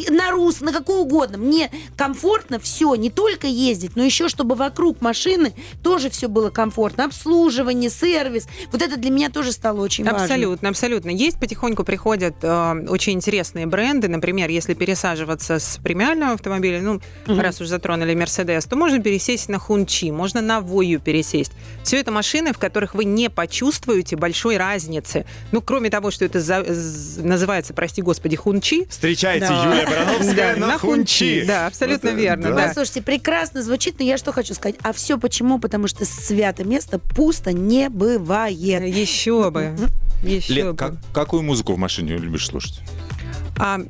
[0.48, 1.38] на рус, на какой угодно.
[1.38, 7.04] Мне комфортно все, не только ездить, но еще чтобы вокруг машины тоже все было комфортно.
[7.04, 8.46] Обслуживание, сервис.
[8.72, 10.22] Вот это для меня тоже стало очень важно.
[10.22, 11.10] Абсолютно, абсолютно.
[11.10, 14.08] Есть потихоньку приходят э, очень интересные бренды.
[14.08, 17.40] Например, если пересаживаться с премиального автомобиля, ну, Мгм.
[17.40, 21.52] раз уж затронули Мерседес, то можно пересесть на Хунчи, можно на Вою пересесть.
[21.82, 25.24] Все это машины, в которых вы не почувствуете большой разницы.
[25.52, 26.64] Ну, кроме того, что это за-
[27.22, 28.86] называется, прости господи, Хунчи.
[28.88, 29.64] Встречайте Да.
[29.64, 31.44] Юлия Барановская Да, на, на Хунчи.
[31.46, 32.54] Да, абсолютно э, верно, да.
[32.54, 32.68] да.
[32.68, 34.76] Послушайте, прекрасно звучит, но я что хочу сказать.
[34.82, 35.58] А все почему?
[35.58, 38.58] Потому что свято место пусто не бывает.
[38.84, 39.76] Еще бы.
[40.22, 40.76] Еще Лен, бы.
[40.76, 42.80] как- какую музыку в машине любишь слушать?
[43.58, 43.80] А,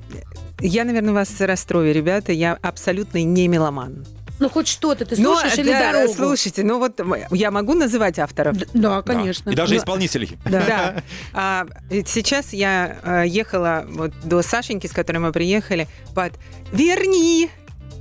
[0.60, 2.32] я, наверное, вас расстрою, ребята.
[2.32, 4.04] Я абсолютно не меломан.
[4.38, 6.14] Ну, хоть что-то ты Ну, слушаешь или да, дорогу?
[6.14, 7.00] слушайте, ну вот
[7.32, 8.56] я могу называть авторов?
[8.72, 9.50] Да, конечно.
[9.50, 10.38] И даже Ну, исполнителей.
[10.44, 11.02] Да.
[11.32, 16.32] А, и сейчас я э, ехала вот до Сашеньки, с которой мы приехали, под
[16.72, 17.50] «Верни!»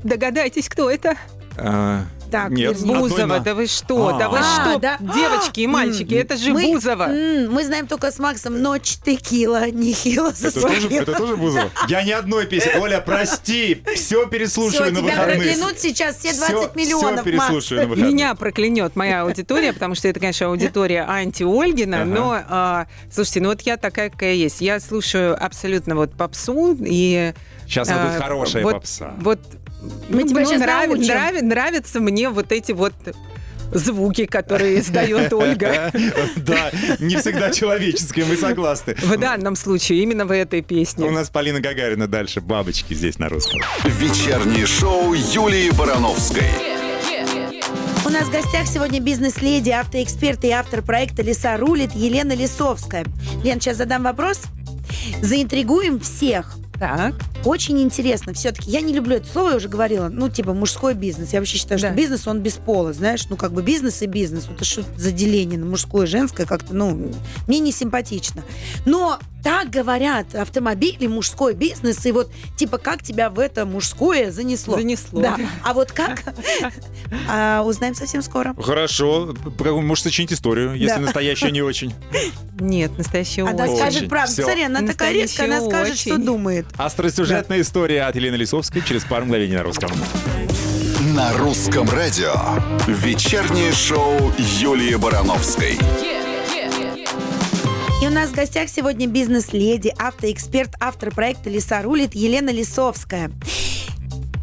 [0.04, 1.16] Догадайтесь, кто это?
[1.58, 4.10] А, Так, Нет, Бузова, да вы что?
[4.10, 4.20] А.
[4.20, 4.80] Да вы А, что?
[4.80, 4.98] да?
[5.00, 7.08] Девочки и мальчики, это же Мы- Бузова.
[7.08, 11.70] Мы знаем только с Максом «Ночь текила», нехило Это тоже, это тоже Бузова?
[11.88, 12.72] Я ни одной песни.
[12.80, 15.38] Оля, прости, все переслушаю Все, на тебя выходных.
[15.38, 18.14] проклянут сейчас все 20 Всё- миллионов, Все переслушаю на выходных.
[18.14, 22.06] Меня проклянет моя аудитория, потому что это, конечно, аудитория анти-Ольгина, Ага.
[22.06, 24.62] но, а, слушайте, ну вот я такая, какая есть.
[24.62, 27.34] Я слушаю абсолютно вот попсу и...
[27.66, 29.14] Сейчас она будет а, хорошая вот- попса.
[29.20, 29.40] Вот
[30.10, 31.04] Мы тебя щас нрави- научим.
[31.14, 32.94] нрави- нравятся мне вот эти вот
[33.72, 35.92] звуки, которые издает Ольга.
[36.38, 38.96] Да, не всегда человеческие, мы согласны.
[39.02, 41.10] В данном случае, именно в этой У песне.
[41.12, 42.42] нас Полина Гагарина дальше.
[42.42, 43.60] Бабочки здесь на русском.
[43.84, 46.44] Вечернее шоу Юлии Барановской.
[48.06, 53.06] У нас в гостях сегодня бизнес-леди, автоэксперт и автор проекта «Леса рулит» Елена Лисовская.
[53.44, 54.40] Лен, сейчас задам вопрос.
[55.22, 56.56] Заинтригуем всех.
[56.80, 57.16] Так.
[57.46, 58.34] Очень интересно.
[58.34, 60.10] Все-таки я не люблю это слово, я уже говорила.
[60.10, 61.34] Ну, типа, мужской бизнес.
[61.34, 61.94] Я вообще считаю, что Да.
[61.96, 63.26] бизнес, он без пола, знаешь.
[63.30, 64.46] Ну, как бы бизнес и бизнес.
[64.48, 67.12] Вот это что за деление на мужское и женское как-то, ну,
[67.48, 68.44] мне не симпатично.
[68.86, 74.76] Но так говорят автомобили, мужской бизнес, и вот, типа, как тебя в это мужское занесло.
[74.76, 75.22] Занесло.
[75.22, 75.38] Да.
[75.64, 76.24] А вот как?
[77.30, 78.54] А, Узнаем совсем скоро.
[78.62, 79.34] Хорошо.
[79.60, 81.02] Может, сочинить историю, если Да.
[81.02, 81.94] настоящая не очень.
[82.60, 83.78] Нет, настоящая Она Очень.
[83.78, 84.34] скажет правду.
[84.34, 84.44] Всё.
[84.44, 86.26] Смотри, она такая резкая, она скажет, что очень.
[86.26, 86.66] думает.
[86.78, 89.90] Остросюжетная история от Елены Лисовской через пару мгновений на русском.
[91.16, 92.34] На русском радио.
[92.88, 95.78] Вечернее шоу Юлии Барановской.
[98.00, 103.32] И у нас в гостях сегодня бизнес-леди, автоэксперт, автор проекта «Леса рулит» Елена Лисовская.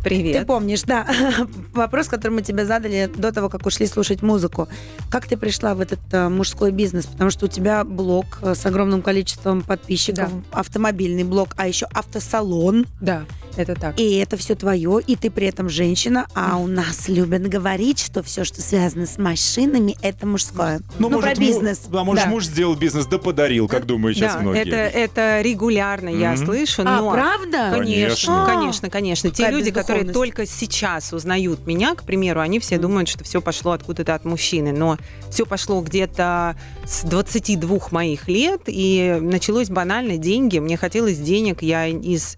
[0.04, 0.46] Ты Привет.
[0.46, 1.06] помнишь, да,
[1.72, 4.68] вопрос, который мы тебе задали до того, как ушли слушать музыку.
[5.10, 7.06] Как ты пришла в этот э, мужской бизнес?
[7.06, 12.86] Потому что у тебя блог э, с огромным количеством подписчиков, автомобильный блог, а еще автосалон.
[13.00, 13.24] Да,
[13.56, 13.98] это так.
[13.98, 18.22] И это все твое, и ты при этом женщина, а у нас любят говорить, что
[18.22, 20.80] все, что связано с машинами, это мужское.
[20.98, 21.78] Ну, про может, му- бизнес.
[21.90, 22.30] Да, может, Да.
[22.30, 24.62] муж сделал бизнес, да подарил, как думают сейчас Да, многие.
[24.68, 26.44] это, это регулярно я Мгм.
[26.44, 27.10] слышу, А, но...
[27.12, 27.70] правда?
[27.72, 29.30] Конечно, А, конечно, конечно.
[29.30, 30.14] Те люди, которые бездуховность.
[30.14, 34.72] только сейчас узнают меня, к примеру, они все думают, что все пошло откуда-то от мужчины.
[34.72, 34.98] Но
[35.30, 40.58] все пошло где-то с 22 моих лет, и началось банально деньги.
[40.58, 42.36] Мне хотелось денег, я из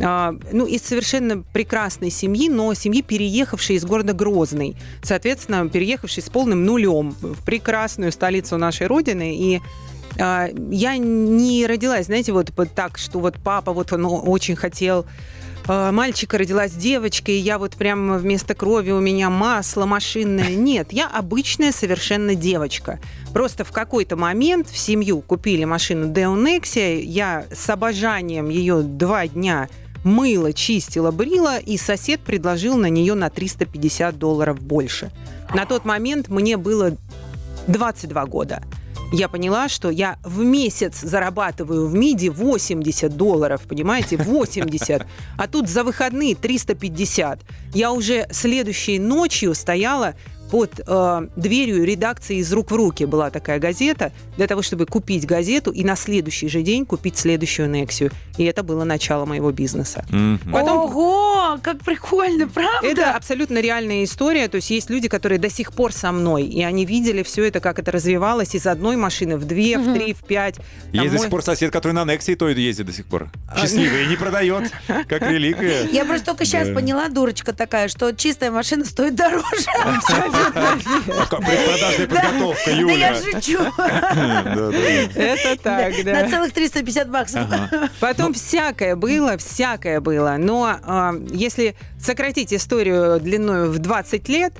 [0.00, 4.76] а, ну, из совершенно прекрасной семьи, но семьи, переехавшей из города Грозный.
[5.02, 9.34] Соответственно, переехавшей с полным нулем в прекрасную столицу нашей Родины.
[9.36, 9.60] И
[10.18, 15.06] а, я не родилась, знаете, вот, так, что вот папа, вот он очень хотел
[15.68, 20.50] мальчика, родилась девочка, и я вот прям вместо крови у меня масло машинное.
[20.56, 23.00] Нет, я обычная совершенно девочка.
[23.32, 29.68] Просто в какой-то момент в семью купили машину Nexia, я с обожанием ее два дня
[30.04, 35.10] мыла, чистила, брила, и сосед предложил на нее на 350 долларов больше.
[35.52, 36.96] На тот момент мне было
[37.66, 38.62] 22 года.
[39.12, 45.06] Я поняла, что я в месяц зарабатываю в МИДе 80 долларов, понимаете, 80.
[45.38, 47.40] А тут за выходные 350.
[47.74, 50.14] Я уже следующей ночью стояла
[50.50, 55.26] под э, дверью редакции «Из рук в руки» была такая газета, для того, чтобы купить
[55.26, 58.12] газету и на следующий же день купить следующую Нексию.
[58.38, 60.04] И это было начало моего бизнеса.
[60.08, 60.38] Мгм.
[60.52, 61.25] Потом- Ого,
[61.62, 62.86] как прикольно, правда?
[62.86, 64.48] Это абсолютно реальная история.
[64.48, 67.60] То есть есть люди, которые до сих пор со мной, и они видели все это,
[67.60, 70.56] как это развивалось из одной машины в две, в три, в пять.
[70.92, 73.28] Есть до сих пор сосед, который на Нексе то ездит до сих пор.
[73.56, 74.70] Счастливый и не продает,
[75.08, 75.88] как реликвия.
[75.90, 79.44] Я просто только сейчас поняла, дурочка такая, что чистая машина стоит дороже.
[81.06, 83.14] Предпродажная подготовка, Да я Юля.
[83.14, 83.58] шучу.
[83.76, 84.76] Да, да, да.
[84.76, 86.28] Это так, На да.
[86.30, 87.42] целых 350 баксов.
[88.00, 90.36] Потом всякое было, всякое было.
[90.38, 94.54] Но а, если сократить историю длиной в 20 лет,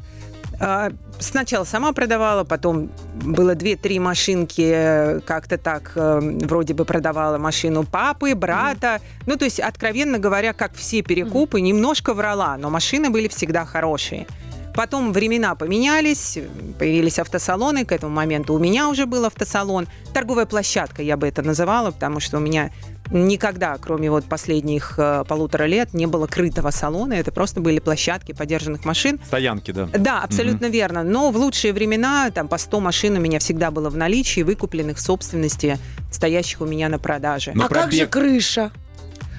[0.58, 7.36] а, сначала сама продавала, потом было 2-3 машинки, э, как-то так э, вроде бы продавала
[7.36, 9.00] машину папы, брата.
[9.26, 14.26] Ну, то есть, откровенно говоря, как все перекупы, немножко врала, но машины были всегда хорошие.
[14.74, 16.38] Потом времена поменялись,
[16.78, 17.86] появились автосалоны.
[17.86, 19.88] К этому моменту у меня уже был автосалон.
[20.12, 22.70] Торговая площадка, я бы это называла, потому что у меня
[23.10, 27.14] никогда, кроме вот последних э, полутора лет, не было крытого салона.
[27.14, 29.20] Это просто были площадки подержанных машин.
[29.26, 29.88] Стоянки, да.
[29.92, 31.02] Да, абсолютно верно.
[31.02, 34.98] Но в лучшие времена там по 100 машин у меня всегда было в наличии, выкупленных
[34.98, 35.78] в собственности,
[36.10, 37.52] стоящих у меня на продаже.
[37.54, 38.70] Но А как же пробег- крыша?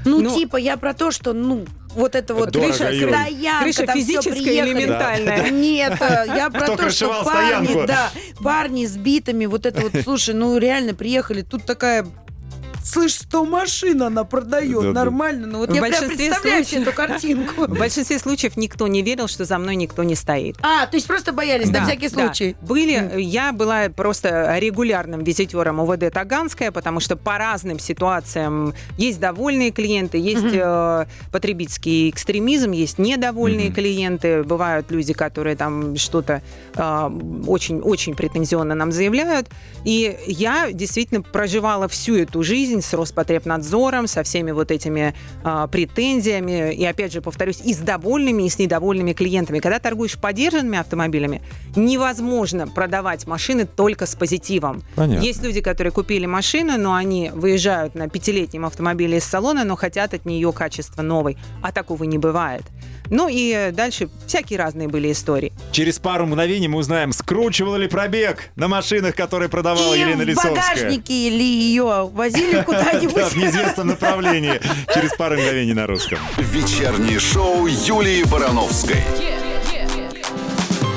[0.05, 3.85] Ну, Ну- типа, я про то, что, ну, вот это вот Дорого, крыша, стоянка, Крыша
[3.85, 4.71] там физическая, приехали.
[4.71, 5.49] элементальная.
[5.49, 7.87] Нет, э, я про Кто то, что парни, стоянку?
[7.87, 8.09] да,
[8.41, 12.05] парни с битами, вот это вот, слушай, ну реально приехали, тут такая
[12.87, 14.93] слышь, 100 машин она продает, Да-да.
[14.93, 15.47] нормально.
[15.47, 17.61] Ну вот В я прям большинстве представляю случаев- себе эту картинку.
[17.67, 20.57] В большинстве случаев никто не верил, что за мной никто не стоит.
[20.61, 22.13] А, то есть просто боялись на Да, всякий да.
[22.27, 22.55] случай.
[22.61, 29.71] Были, я была просто регулярным визитером УВД Таганская, потому что по разным ситуациям есть довольные
[29.71, 36.41] клиенты, есть э, потребительский экстремизм, есть недовольные клиенты, бывают люди, которые там что-то
[37.47, 39.47] очень-очень претензионно нам заявляют.
[39.83, 45.13] И я действительно проживала всю эту жизнь с Роспотребнадзором, со всеми вот этими
[45.43, 49.59] а, претензиями, и опять же, повторюсь, и с довольными, и с недовольными клиентами.
[49.59, 51.41] Когда торгуешь подержанными автомобилями,
[51.75, 54.83] невозможно продавать машины только с позитивом.
[54.95, 55.23] Понятно.
[55.23, 60.13] Есть люди, которые купили машину, но они выезжают на пятилетнем автомобиле из салона, но хотят
[60.13, 61.37] от нее качества новой.
[61.61, 62.63] А такого не бывает.
[63.09, 65.53] Ну и дальше всякие разные были истории.
[65.71, 70.27] Через пару мгновений мы узнаем, скручивал ли пробег на машинах, которые продавала И Елена в
[70.27, 70.55] Лисовская.
[70.55, 73.23] багажнике ли ее возили Да, куда-нибудь?
[73.23, 74.59] в неизвестном направлении.
[74.93, 76.19] Через пару мгновений на русском.
[76.37, 79.03] Вечернее шоу Юлии Барановской.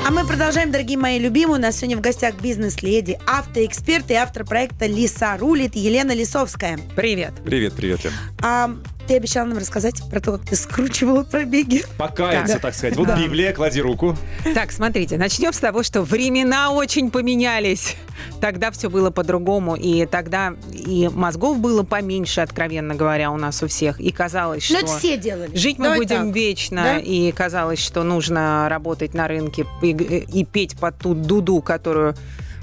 [0.06, 1.58] А мы продолжаем, дорогие мои любимые.
[1.58, 6.80] У нас сегодня в гостях бизнес-леди, автоэксперт и автор проекта «Лиса рулит» Елена Лисовская.
[6.96, 7.34] Привет.
[7.44, 8.12] Привет, привет, Лен.
[8.42, 8.70] А
[9.10, 11.82] ты обещала нам рассказать про то, как ты скручивала пробеги.
[11.98, 12.94] Покаяться, так сказать.
[12.96, 13.18] Вот Да.
[13.18, 14.16] Библия, клади руку.
[14.54, 17.96] Так, смотрите, начнем с того, что времена очень поменялись.
[18.40, 23.66] Тогда все было по-другому, и тогда и мозгов было поменьше, откровенно говоря, у нас у
[23.66, 23.98] всех.
[24.00, 24.74] И казалось, что...
[24.74, 25.56] Ну, это все делали.
[25.56, 26.36] Жить мы Давай будем так.
[26.36, 26.98] вечно, Да?
[26.98, 32.14] и казалось, что нужно работать на рынке и, и петь под ту дуду, которую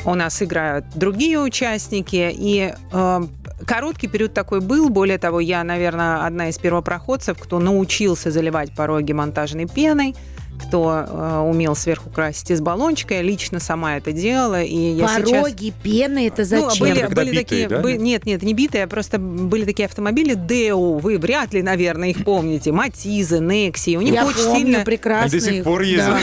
[0.07, 2.33] у нас играют другие участники.
[2.33, 3.21] И э,
[3.65, 4.89] короткий период такой был.
[4.89, 10.15] Более того, я, наверное, одна из первопроходцев, кто научился заливать пороги монтажной пеной
[10.59, 13.13] кто э, умел сверху красить из баллончика.
[13.15, 14.61] Я лично сама это делала.
[14.63, 15.29] И я сейчас...
[15.29, 16.87] Пороги, пены, это Ну, зачем?
[16.87, 17.79] были, Когда были битые, такие, да?
[17.79, 22.09] бы- нет, нет, не битые, а просто были такие автомобили Део, вы вряд ли, наверное,
[22.09, 25.25] их помните, Матизы, Некси, у них Я очень помню сильно, прекрасно.
[25.25, 25.63] Они до сих их.
[25.63, 26.17] пор ездят.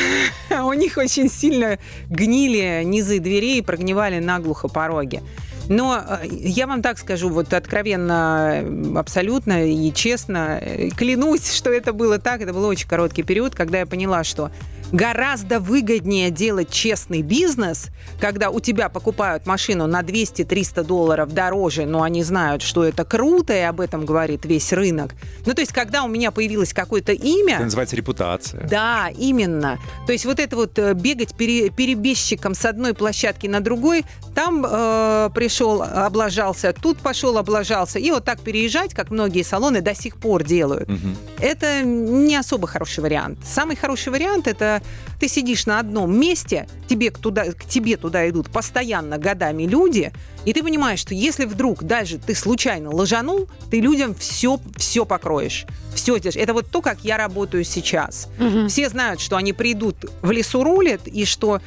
[0.51, 0.65] Да.
[0.65, 5.23] у них очень сильно гнили низы дверей и прогнивали наглухо пороги.
[5.69, 8.65] Но э, я вам так скажу, вот откровенно,
[8.99, 12.41] абсолютно и честно, э, клянусь, что это было так.
[12.41, 14.51] Это был очень короткий период, когда я поняла, что
[14.93, 17.89] гораздо выгоднее делать честный бизнес,
[18.21, 23.53] когда у тебя покупают машину на 200-300 долларов дороже, но они знают, что это круто,
[23.55, 25.15] и об этом говорит весь рынок.
[25.47, 27.55] Ну, то есть, когда у меня появилось какое-то имя...
[27.55, 28.67] Это называется репутация.
[28.69, 29.79] Да, именно.
[30.07, 34.65] То есть вот это вот э, бегать пере- перебежчиком с одной площадки на другой, там
[34.67, 37.99] э, пришел, облажался, тут пошел, облажался.
[37.99, 40.89] И вот так переезжать, как многие салоны до сих пор делают.
[40.89, 41.17] Мгм.
[41.39, 43.39] Это не особо хороший вариант.
[43.45, 44.74] Самый хороший вариант это
[45.21, 50.13] ты сидишь на одном месте, тебе к, туда, к тебе туда идут постоянно годами люди,
[50.45, 55.67] и ты понимаешь, что если вдруг даже ты случайно ложанул, ты людям все, все покроешь.
[55.95, 56.37] Все здесь.
[56.37, 58.29] Это вот то, как я работаю сейчас.
[58.39, 58.69] Мгм.
[58.69, 61.61] Все знают, что они придут в лесу рулят, и что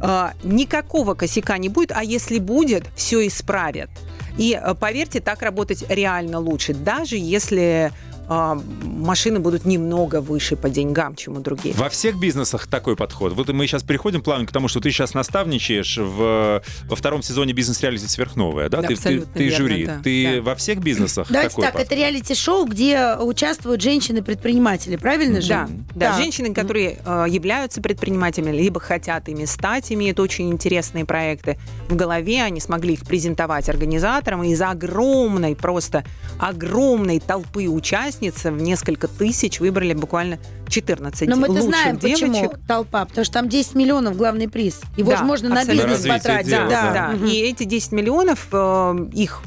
[0.00, 3.90] э, никакого косяка не будет, а если будет, все исправят.
[4.36, 7.92] И э, поверьте, так работать реально лучше, даже если
[8.28, 11.76] э, машины будут немного выше по деньгам, чем у других.
[11.76, 13.32] Во всех бизнесах такой подход.
[13.32, 17.52] Вот мы сейчас переходим плавно к тому, что ты сейчас наставничаешь в, во втором сезоне
[17.52, 18.82] бизнес-реалити «Сверхновая», да?
[18.82, 19.84] Да, ты, ты, абсолютно ты верно, жюри.
[19.86, 20.42] да, ты да.
[20.42, 21.86] во всех бизнесах Давайте такой так, подход?
[21.92, 25.48] это реалити-шоу, где участвуют женщины-предприниматели, правильно же?
[25.48, 26.16] Да, да, Да.
[26.18, 31.58] женщины, которые э, являются предпринимателями, либо хотят ими стать, имеют очень интересные проекты
[31.88, 36.04] в голове, они смогли их презентовать организаторам, и из огромной, просто
[36.38, 37.66] огромной толпы
[38.14, 42.28] участниц в несколько тысяч выбрали буквально 14 Но мы-то лучших знаем, девочек.
[42.28, 44.80] почему толпа, потому что там 10 миллионов главный приз.
[44.96, 46.48] Его Да, же можно на бизнес На развитие потратить.
[46.48, 46.92] дела, да.
[46.92, 47.26] Да, Мгм.
[47.26, 49.42] и эти 10 миллионов э, их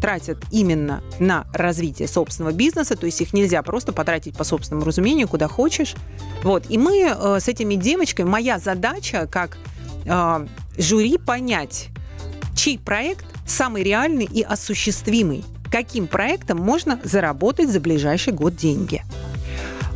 [0.00, 5.28] тратят именно на развитие собственного бизнеса, то есть их нельзя просто потратить по собственному разумению,
[5.28, 5.94] куда хочешь.
[6.42, 6.64] Вот.
[6.70, 9.58] И мы э, с этими девочками, моя задача как
[10.06, 10.46] э,
[10.78, 11.88] жюри понять,
[12.56, 19.02] чей проект самый реальный и осуществимый, каким проектом можно заработать за ближайший год деньги.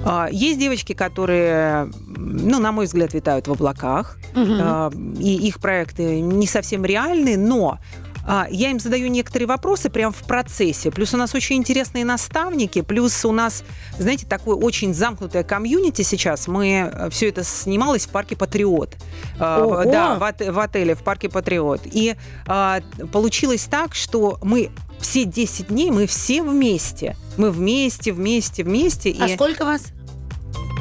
[0.05, 6.21] А, Есть девочки, которые, ну, на мой взгляд, витают в облаках, а, и их проекты
[6.21, 7.79] не совсем реальны, но
[8.27, 10.91] а, я им задаю некоторые вопросы прямо в процессе.
[10.91, 13.65] Плюс у нас очень интересные наставники, плюс у нас,
[13.99, 16.49] знаете, такое очень замкнутое комьюнити сейчас.
[16.49, 18.95] Мы все это снималось в парке Патриот.
[19.41, 19.85] Ого!
[19.85, 21.83] Да, в, от- в отеле в парке Патриот.
[21.85, 22.15] И
[22.47, 22.81] а,
[23.13, 24.71] получилось так, что мы
[25.05, 27.15] все 10 дней мы все вместе.
[27.37, 29.15] Мы вместе, вместе, вместе.
[29.21, 29.89] А и сколько вас?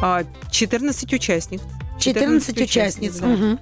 [0.02, 1.62] а, 14 участниц.
[2.00, 3.18] 14 участниц.
[3.18, 3.28] да.
[3.28, 3.60] Мгм.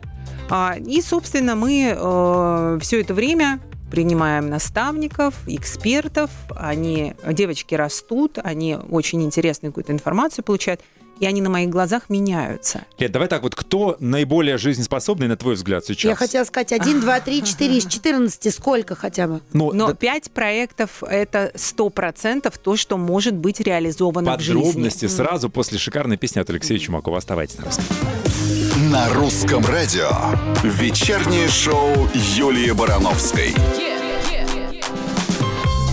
[0.49, 9.21] А, И, собственно, мы все это время принимаем наставников, экспертов, они, девочки растут, они очень
[9.23, 10.81] интересную какую-то информацию получают
[11.21, 12.81] и они на моих глазах меняются.
[12.97, 16.09] Лет, давай так вот, кто наиболее жизнеспособный, на твой взгляд, сейчас?
[16.09, 19.41] Я хотела сказать 1, 2, 3, 4 из 14, сколько хотя бы?
[19.53, 24.59] Ну, Но да- пять проектов– это сто процентов то, что может быть реализовано в жизни.
[24.61, 27.19] подробности сразу после шикарной песни от Алексея Чумакова.
[27.19, 27.85] Оставайтесь на русском.
[28.91, 30.09] На русском радио.
[30.63, 33.53] Вечернее шоу Юлии Барановской.
[33.55, 33.90] А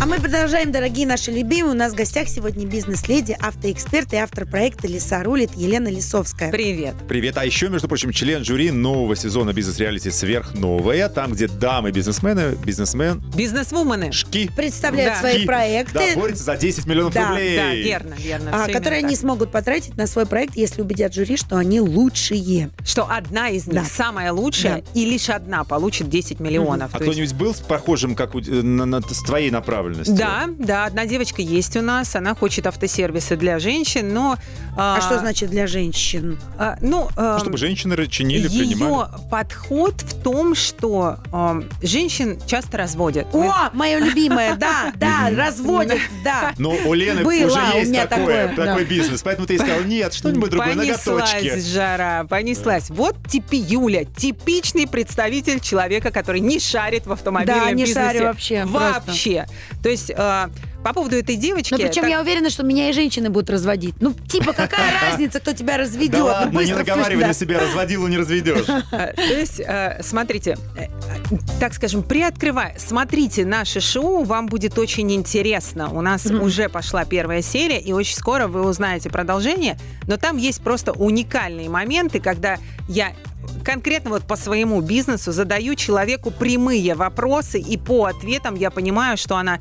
[0.08, 1.72] мы продолжаем, дорогие наши любимые.
[1.74, 6.50] У нас в гостях сегодня бизнес-леди, автоэксперт и автор проекта «Леса рулит» Елена Лисовская.
[6.50, 6.94] Привет.
[7.06, 7.36] Привет.
[7.36, 14.10] А еще, между прочим, член жюри нового сезона бизнес-реалити «Сверхновая», там, где дамы-бизнесмены, бизнесмен, Бизнесвумены.
[14.12, 15.20] шки, Представляют Да.
[15.20, 15.46] свои Ки.
[15.46, 17.56] проекты, да, борются за 10 миллионов Да, рублей.
[17.58, 18.50] Да, верно, верно.
[18.64, 19.18] а, которые они так.
[19.20, 22.70] смогут потратить на свой проект, если убедят жюри, что они лучшие.
[22.82, 23.84] Что одна из них Да.
[23.84, 26.94] самая лучшая, и лишь одна получит 10 миллионов.
[26.94, 29.97] А То есть- кто-нибудь был похожим, как у- на- на- с твоей направленностью?
[30.06, 34.36] Да, да, одна девочка есть у нас, она хочет автосервисы для женщин, но...
[34.76, 36.38] А, что значит для женщин?
[36.58, 38.90] а, ну, Ну, Чтобы женщины чинили, принимали.
[38.92, 43.26] ее подход в том, что э, женщин часто разводят.
[43.34, 46.52] Мы- О, моя любимая, да, да, разводят, да.
[46.58, 49.22] Но у Лены уже у есть такой бизнес.
[49.22, 51.60] Поэтому ты сказал, нет, что-нибудь другое, Понеслась ноготочки.
[51.72, 52.90] жара, понеслась.
[52.90, 58.00] Вот типи Юля, типичный представитель человека, который не шарит в автомобильном Да, не бизнесе.
[58.12, 58.64] шарю вообще.
[58.64, 59.46] Вообще.
[59.88, 60.48] То есть э,
[60.84, 61.72] по поводу этой девочки...
[61.72, 63.94] Но причем так- я уверена, что меня и женщины будут разводить.
[64.00, 66.12] Ну, типа, какая разница, кто тебя разведет?
[66.12, 68.66] Да Ну, ладно, не наговаривай себя, разводилу не разведешь.
[68.92, 70.88] Э, То есть, э, смотрите, э,
[71.58, 75.88] так скажем, приоткрывая, смотрите наше шоу, вам будет очень интересно.
[75.90, 79.78] У нас уже пошла первая серия, и очень скоро вы узнаете продолжение.
[80.06, 82.58] Но там есть просто уникальные моменты, когда
[82.90, 83.14] я
[83.68, 89.36] конкретно вот по своему бизнесу задаю человеку прямые вопросы, и по ответам я понимаю, что
[89.36, 89.58] она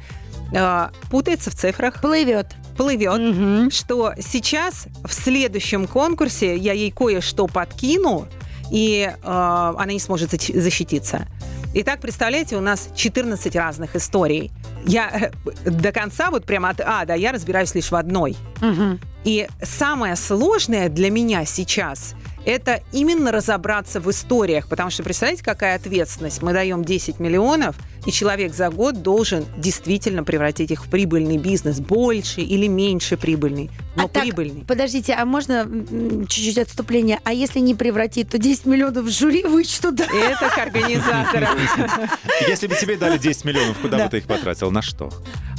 [0.54, 2.48] э, путается в цифрах, Плывет.
[2.78, 3.70] плывет, Мгм.
[3.70, 8.30] что сейчас в следующем конкурсе я ей кое-что подкину,
[8.72, 11.28] и э, она не сможет защититься.
[11.74, 14.52] Итак, представляете, у нас 14 разных историй.
[14.86, 15.32] Я
[15.65, 18.38] э, до конца, вот прямо от А до Я разбираюсь лишь в одной.
[18.62, 19.02] Мгм.
[19.26, 22.15] И самое сложное для меня сейчас
[22.48, 26.42] это именно разобраться в историях, потому что представляете, какая ответственность?
[26.42, 27.76] Мы даем 10 миллионов,
[28.08, 33.70] и человек за год должен действительно превратить их в прибыльный бизнес, больше или меньше прибыльный,
[33.96, 34.63] но А так, прибыльный.
[34.65, 35.67] Подождите, а можно
[36.28, 37.20] чуть-чуть отступление?
[37.26, 40.06] А если не превратить, то 10 миллионов в жюри вычтут, да?
[40.06, 41.58] Это к организаторам.
[42.48, 44.04] Если бы тебе дали 10 миллионов, куда Да.
[44.06, 44.72] бы ты их потратил?
[44.72, 45.10] На что?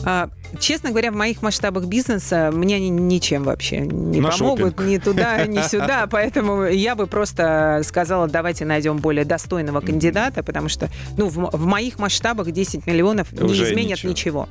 [0.04, 0.30] А,
[0.60, 4.80] Честно говоря, в моих масштабах бизнеса мне они ничем вообще не На помогут, шопинг.
[4.88, 6.06] ни туда, ни сюда.
[6.10, 11.66] Поэтому я бы просто сказала, давайте найдем более достойного кандидата, потому что ну, в, в
[11.66, 14.10] моих масштабах 10 миллионов не Уже изменят ничего.
[14.10, 14.48] ничего.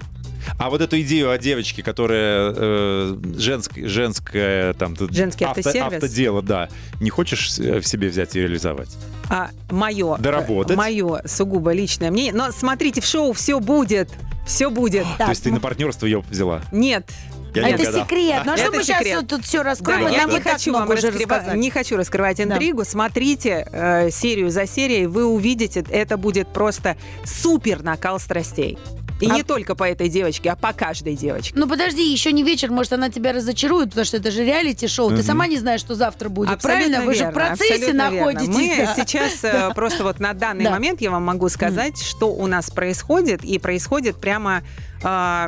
[0.57, 5.93] А вот эту идею о девочке, которая э, женск- женское там Женский авто- автосервис?
[5.95, 6.69] автодело, да,
[7.01, 8.95] не хочешь э, в себе взять и реализовать?
[9.29, 10.77] А мое, Доработать.
[10.77, 12.33] мое сугубо личное мнение.
[12.33, 14.09] Но смотрите, в шоу все будет.
[14.45, 15.05] Все будет.
[15.17, 16.61] То есть ты на партнерство ее взяла?
[16.71, 17.11] Нет,
[17.61, 18.03] Я А это угадал.
[18.05, 18.41] секрет.
[18.45, 19.27] Ну а что мы сейчас секрет.
[19.27, 20.07] тут все Да, раскроем?
[20.11, 22.83] я Нам не хочу вам раскрывать, не хочу раскрывать интригу.
[22.85, 28.77] Смотрите э, серию за серией, вы увидите, это будет просто супер накал страстей.
[29.19, 31.51] И А- не только по этой девочке, а по каждой девочке.
[31.57, 35.09] Ну подожди, еще не вечер, может она тебя разочарует, потому что это же реалити-шоу.
[35.09, 37.05] Ты сама не знаешь, что завтра будет, Абсолютно правильно?
[37.07, 38.17] Вы же в верно, процессе абсолютно верно.
[38.33, 38.47] находитесь.
[38.55, 38.95] Мы да.
[38.95, 40.69] сейчас э, просто вот на данный Да.
[40.69, 44.61] момент я вам могу сказать, что у нас происходит, и происходит прямо
[45.03, 45.47] э,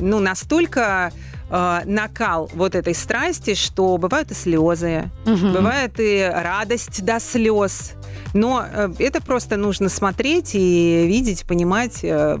[0.00, 1.12] ну настолько
[1.50, 5.52] э, накал вот этой страсти, что бывают и слезы, Мгм.
[5.52, 7.92] бывает и радость до слез.
[8.34, 12.36] Но э, это просто нужно смотреть и видеть, понимать, э,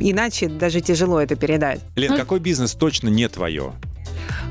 [0.00, 1.80] иначе даже тяжело это передать.
[1.96, 3.72] Лен, какой бизнес точно не твое?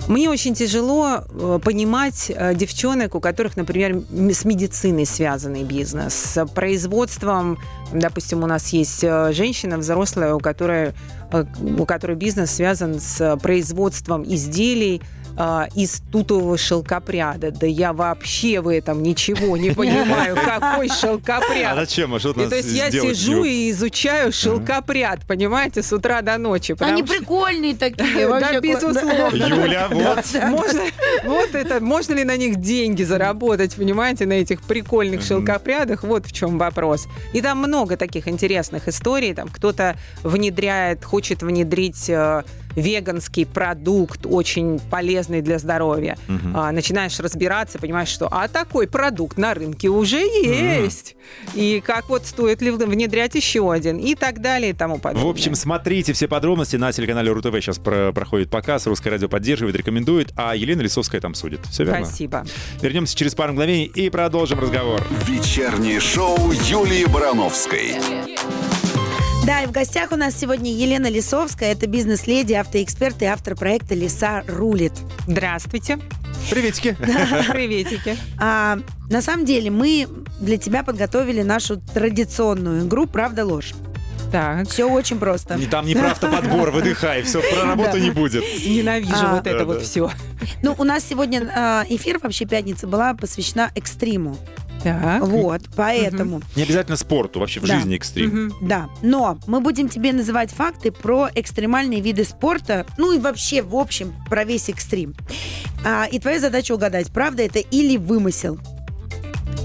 [0.08, 1.22] Мне очень тяжело
[1.64, 7.58] понимать девчонок, у которых, например, с медициной связанный бизнес, с производством.
[7.92, 10.94] Допустим, у нас есть женщина взрослая, у которой,
[11.80, 15.02] у которой бизнес связан с производством изделий
[15.38, 17.52] э, из тутового шелкопряда.
[17.52, 20.36] Да я вообще в этом ничего не понимаю.
[20.36, 21.76] Какой А шелкопряд?
[21.76, 22.14] зачем?
[22.16, 26.76] А что И то есть я сижу и изучаю шелкопряд, понимаете, с утра до ночи.
[26.80, 28.28] Они что- прикольные такие.
[28.28, 29.36] Да, безусловно.
[29.36, 30.26] Юля, вот.
[30.50, 30.82] Можно,
[31.26, 36.04] вот это, можно ли на них деньги заработать, понимаете, на этих прикольных шелкопрядах?
[36.04, 37.08] Вот в чем вопрос.
[37.34, 39.34] И там много таких интересных историй.
[39.34, 42.44] Там кто-то внедряет, хочет хочет внедрить э,
[42.76, 46.18] веганский продукт, очень полезный для здоровья.
[46.28, 46.56] Мгм.
[46.56, 51.16] А, начинаешь разбираться, понимаешь, что а такой продукт на рынке уже есть.
[51.56, 55.26] И как вот стоит ли внедрять еще один и так далее и тому подобное.
[55.26, 57.56] В общем, смотрите все подробности на телеканале РУ-ТВ.
[57.56, 61.62] Сейчас про- проходит показ, Русское радио поддерживает, рекомендует, а Елена Лисовская там судит.
[61.72, 62.06] Все верно?
[62.06, 62.46] Спасибо.
[62.84, 65.02] Вернемся через пару мгновений и продолжим разговор.
[65.26, 67.96] Вечернее шоу Юлии Барановской.
[69.46, 71.72] Да, и в гостях у нас сегодня Елена Лисовская.
[71.72, 74.94] Это бизнес-леди, автоэксперт и автор проекта «Лиса рулит».
[75.28, 76.00] Здравствуйте.
[76.50, 76.96] Приветики.
[77.52, 78.18] Приветики.
[78.40, 78.80] А,
[79.10, 80.08] на самом деле мы
[80.40, 83.74] для тебя подготовили нашу традиционную игру «Правда-ложь».
[84.32, 84.68] Так.
[84.68, 85.56] Все очень просто.
[85.56, 88.44] Не- Там не про автоподбор, выдыхай, все, про работу не будет.
[88.66, 89.36] Ненавижу А.
[89.36, 89.84] вот это Да, вот да.
[89.84, 90.10] все.
[90.64, 94.38] Ну, у нас сегодня а, эфир, вообще пятница, была посвящена экстриму.
[94.86, 95.24] Так.
[95.24, 96.42] Вот, поэтому...
[96.56, 97.76] Не обязательно спорту, вообще в Да.
[97.76, 98.30] жизни экстрим.
[98.30, 98.68] Мгм.
[98.68, 103.76] Да, но мы будем тебе называть факты про экстремальные виды спорта, ну и вообще, в
[103.76, 105.16] общем, про весь экстрим.
[105.84, 108.60] А, и твоя задача угадать, правда это или вымысел.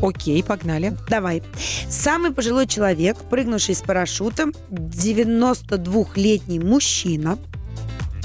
[0.02, 0.96] Окей, погнали.
[1.10, 1.42] Давай.
[1.90, 7.38] Самый пожилой человек, прыгнувший с парашютом, 92-летний мужчина.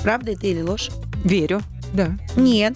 [0.01, 0.91] Правда это или ложь?
[1.25, 1.61] Верю.
[1.93, 2.17] Да.
[2.35, 2.75] Нет.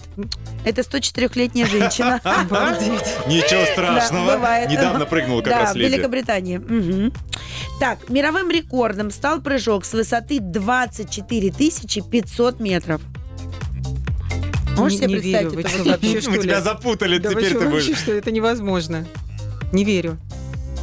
[0.64, 2.20] Это 104-летняя женщина.
[2.24, 3.02] Обалдеть.
[3.26, 4.34] Ничего Да, страшного.
[4.36, 4.70] бывает.
[4.70, 5.94] Недавно прыгнула как да, раз в леди.
[5.94, 6.58] Великобритании.
[6.58, 7.12] Мгм.
[7.80, 13.00] Так, мировым рекордом стал прыжок с высоты 24 500 метров.
[14.76, 15.48] Можешь Не- себе не представить верю.
[15.48, 15.90] эту Вы что, высоту?
[15.90, 16.42] вообще, что Мы ли?
[16.42, 17.98] тебя запутали, Да теперь ты будешь.
[17.98, 19.06] что это невозможно.
[19.72, 20.18] Не верю.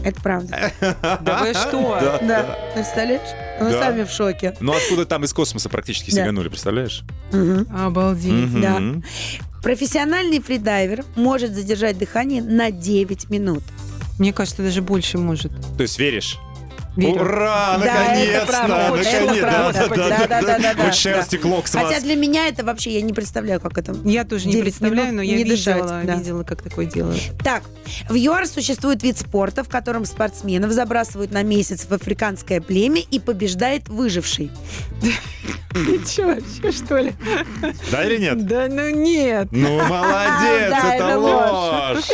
[0.04, 0.72] Это правда.
[1.22, 1.98] Да вы что?
[2.02, 2.20] Да.
[2.22, 3.22] Да, представляешь?
[3.60, 3.80] Вы Да.
[3.82, 4.56] сами в шоке.
[4.60, 6.22] Ну откуда там из космоса практически Да.
[6.22, 7.04] сиганули, представляешь?
[7.32, 7.68] Мгм.
[7.76, 8.32] Обалдеть.
[8.32, 8.62] Мгм.
[8.62, 8.82] Да.
[9.62, 13.64] Профессиональный фридайвер может задержать дыхание на 9 минут.
[14.20, 15.52] Мне кажется, даже больше может.
[15.78, 16.38] То есть веришь?
[16.98, 17.22] Верю.
[17.22, 17.78] Ура!
[17.78, 18.38] Да, Наконец-то!
[18.38, 19.88] это правда, наконец- это да, правда.
[20.28, 21.38] да, да, да, да.
[21.38, 22.04] клок с Хотя вас.
[22.04, 23.96] для меня это вообще, я не представляю, как это.
[24.04, 26.16] Я тоже не 9 представляю, но я не дышать, видела, да.
[26.16, 27.22] видела, как такое делают.
[27.44, 27.62] Так,
[28.10, 33.20] в ЮАР существует вид спорта, в котором спортсменов забрасывают на месяц в африканское племя и
[33.20, 34.50] побеждает выживший.
[35.72, 37.14] Че, вообще, что ли?
[37.92, 38.46] Да или нет?
[38.48, 39.48] Да ну нет.
[39.52, 42.06] Ну, молодец, Да, это ложь.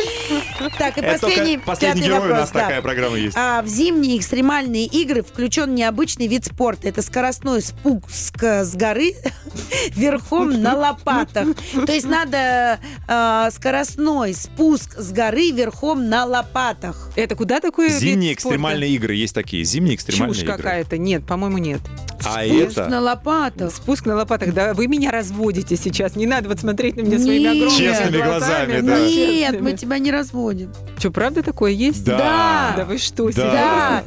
[0.78, 2.38] Так, и последний, только последний пятый герой у вопрос.
[2.40, 2.60] нас да.
[2.60, 3.36] такая программа есть.
[3.36, 6.88] А в зимние экстремальные игры включен необычный вид спорта.
[6.88, 9.14] Это скоростной спуск с горы
[9.94, 11.48] верхом на лопатах.
[11.86, 17.10] То есть надо а, скоростной спуск с горы верхом на лопатах.
[17.16, 19.64] Это куда такой вид Зимние экстремальные игры есть такие.
[19.64, 20.56] Зимние экстремальные Чушь игры.
[20.56, 20.98] какая-то.
[20.98, 21.80] Нет, по-моему, нет.
[22.26, 22.88] А Спуск это...
[22.88, 23.74] на лопатах.
[23.74, 24.54] Спуск на лопатах.
[24.54, 26.16] Да, вы меня разводите сейчас.
[26.16, 27.56] Не надо вот смотреть на меня своими Нет.
[27.56, 29.00] огромными Честными глазами, да.
[29.06, 30.72] Нет, мы тебя не разводим.
[30.98, 32.04] Что, правда такое есть?
[32.04, 32.72] Да.
[32.76, 33.32] Да вы что, Да.
[33.32, 33.52] серьезно?
[33.52, 34.04] Да.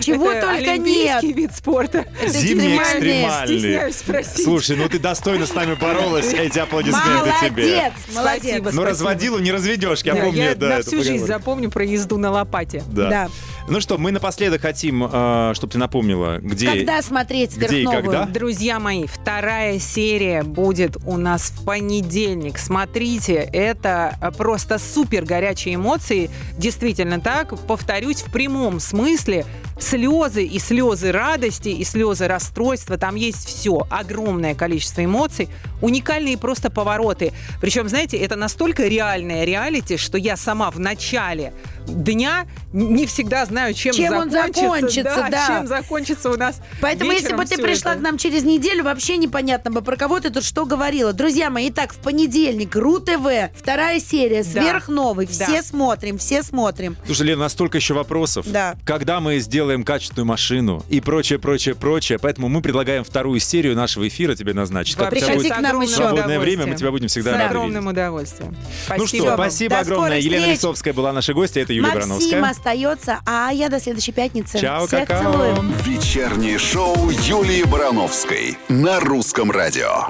[0.00, 1.22] Чего Это только нет.
[1.22, 2.04] вид спорта.
[2.20, 3.22] Это Зимние экстремальные.
[3.24, 3.58] экстремальные.
[3.58, 4.44] Стесняюсь спросить.
[4.44, 6.32] Слушай, ну ты достойно с нами боролась.
[6.32, 7.64] Эти аплодисменты тебе.
[7.64, 8.42] Молодец, молодец.
[8.42, 8.70] Спасибо.
[8.72, 11.26] Ну, разводилу не разведешь, я Да, помню, я да, на всю жизнь поговорку.
[11.32, 12.82] запомню про езду на лопате.
[12.88, 13.08] Да.
[13.10, 13.28] Да.
[13.68, 15.06] Ну что, мы напоследок хотим,
[15.54, 16.66] чтобы ты напомнила, где...
[16.70, 18.02] Когда смотреть где и сверхновую?
[18.02, 18.24] когда?
[18.26, 22.58] Друзья мои, вторая серия будет у нас в понедельник.
[22.58, 26.30] Смотрите, это э, просто супер горячие эмоции.
[26.56, 27.58] Действительно так.
[27.66, 29.44] Повторюсь, в прямом смысле
[29.78, 32.98] слезы и слезы радости, и слезы расстройства.
[32.98, 33.86] Там есть все.
[33.90, 35.48] Огромное количество эмоций.
[35.80, 37.32] Уникальные просто повороты.
[37.60, 41.52] Причем, знаете, это настолько реальное реалити, что я сама в начале
[41.88, 45.46] дня не всегда знаю, чем, Чем он закончится, да.
[45.46, 48.00] Чем закончится у нас Поэтому, если бы ты пришла это.
[48.00, 51.12] к нам через неделю, вообще непонятно бы, про кого ты тут что говорила.
[51.12, 54.50] Друзья мои, итак, в понедельник РУ-ТВ, вторая серия, Да.
[54.62, 55.26] сверхновый.
[55.26, 55.46] Да.
[55.46, 56.96] Все смотрим, все смотрим.
[57.06, 58.46] Слушай, Лена, настолько еще вопросов.
[58.50, 58.76] Да.
[58.84, 62.18] Когда мы сделаем качественную машину и прочее, прочее, прочее.
[62.20, 64.96] Поэтому мы предлагаем вторую серию нашего эфира тебе назначить.
[64.96, 65.94] Тебя Приходи будет к нам еще.
[65.94, 67.90] свободное время, мы тебя будем всегда С рады огромным видеть.
[67.92, 68.52] удовольствием.
[68.52, 68.58] Ну
[68.96, 69.34] Спасибо что, вам.
[69.38, 70.18] спасибо До огромное.
[70.18, 70.56] Елена встреч.
[70.58, 72.50] Лисовская была нашей гостьей, это Юлия Максим Барановская.
[72.50, 74.58] остается, а я до следующей пятницы.
[74.58, 75.32] Чао, Всех какао.
[75.32, 75.72] целую.
[75.84, 80.06] Вечернее шоу Юлии Барановской на русском радио.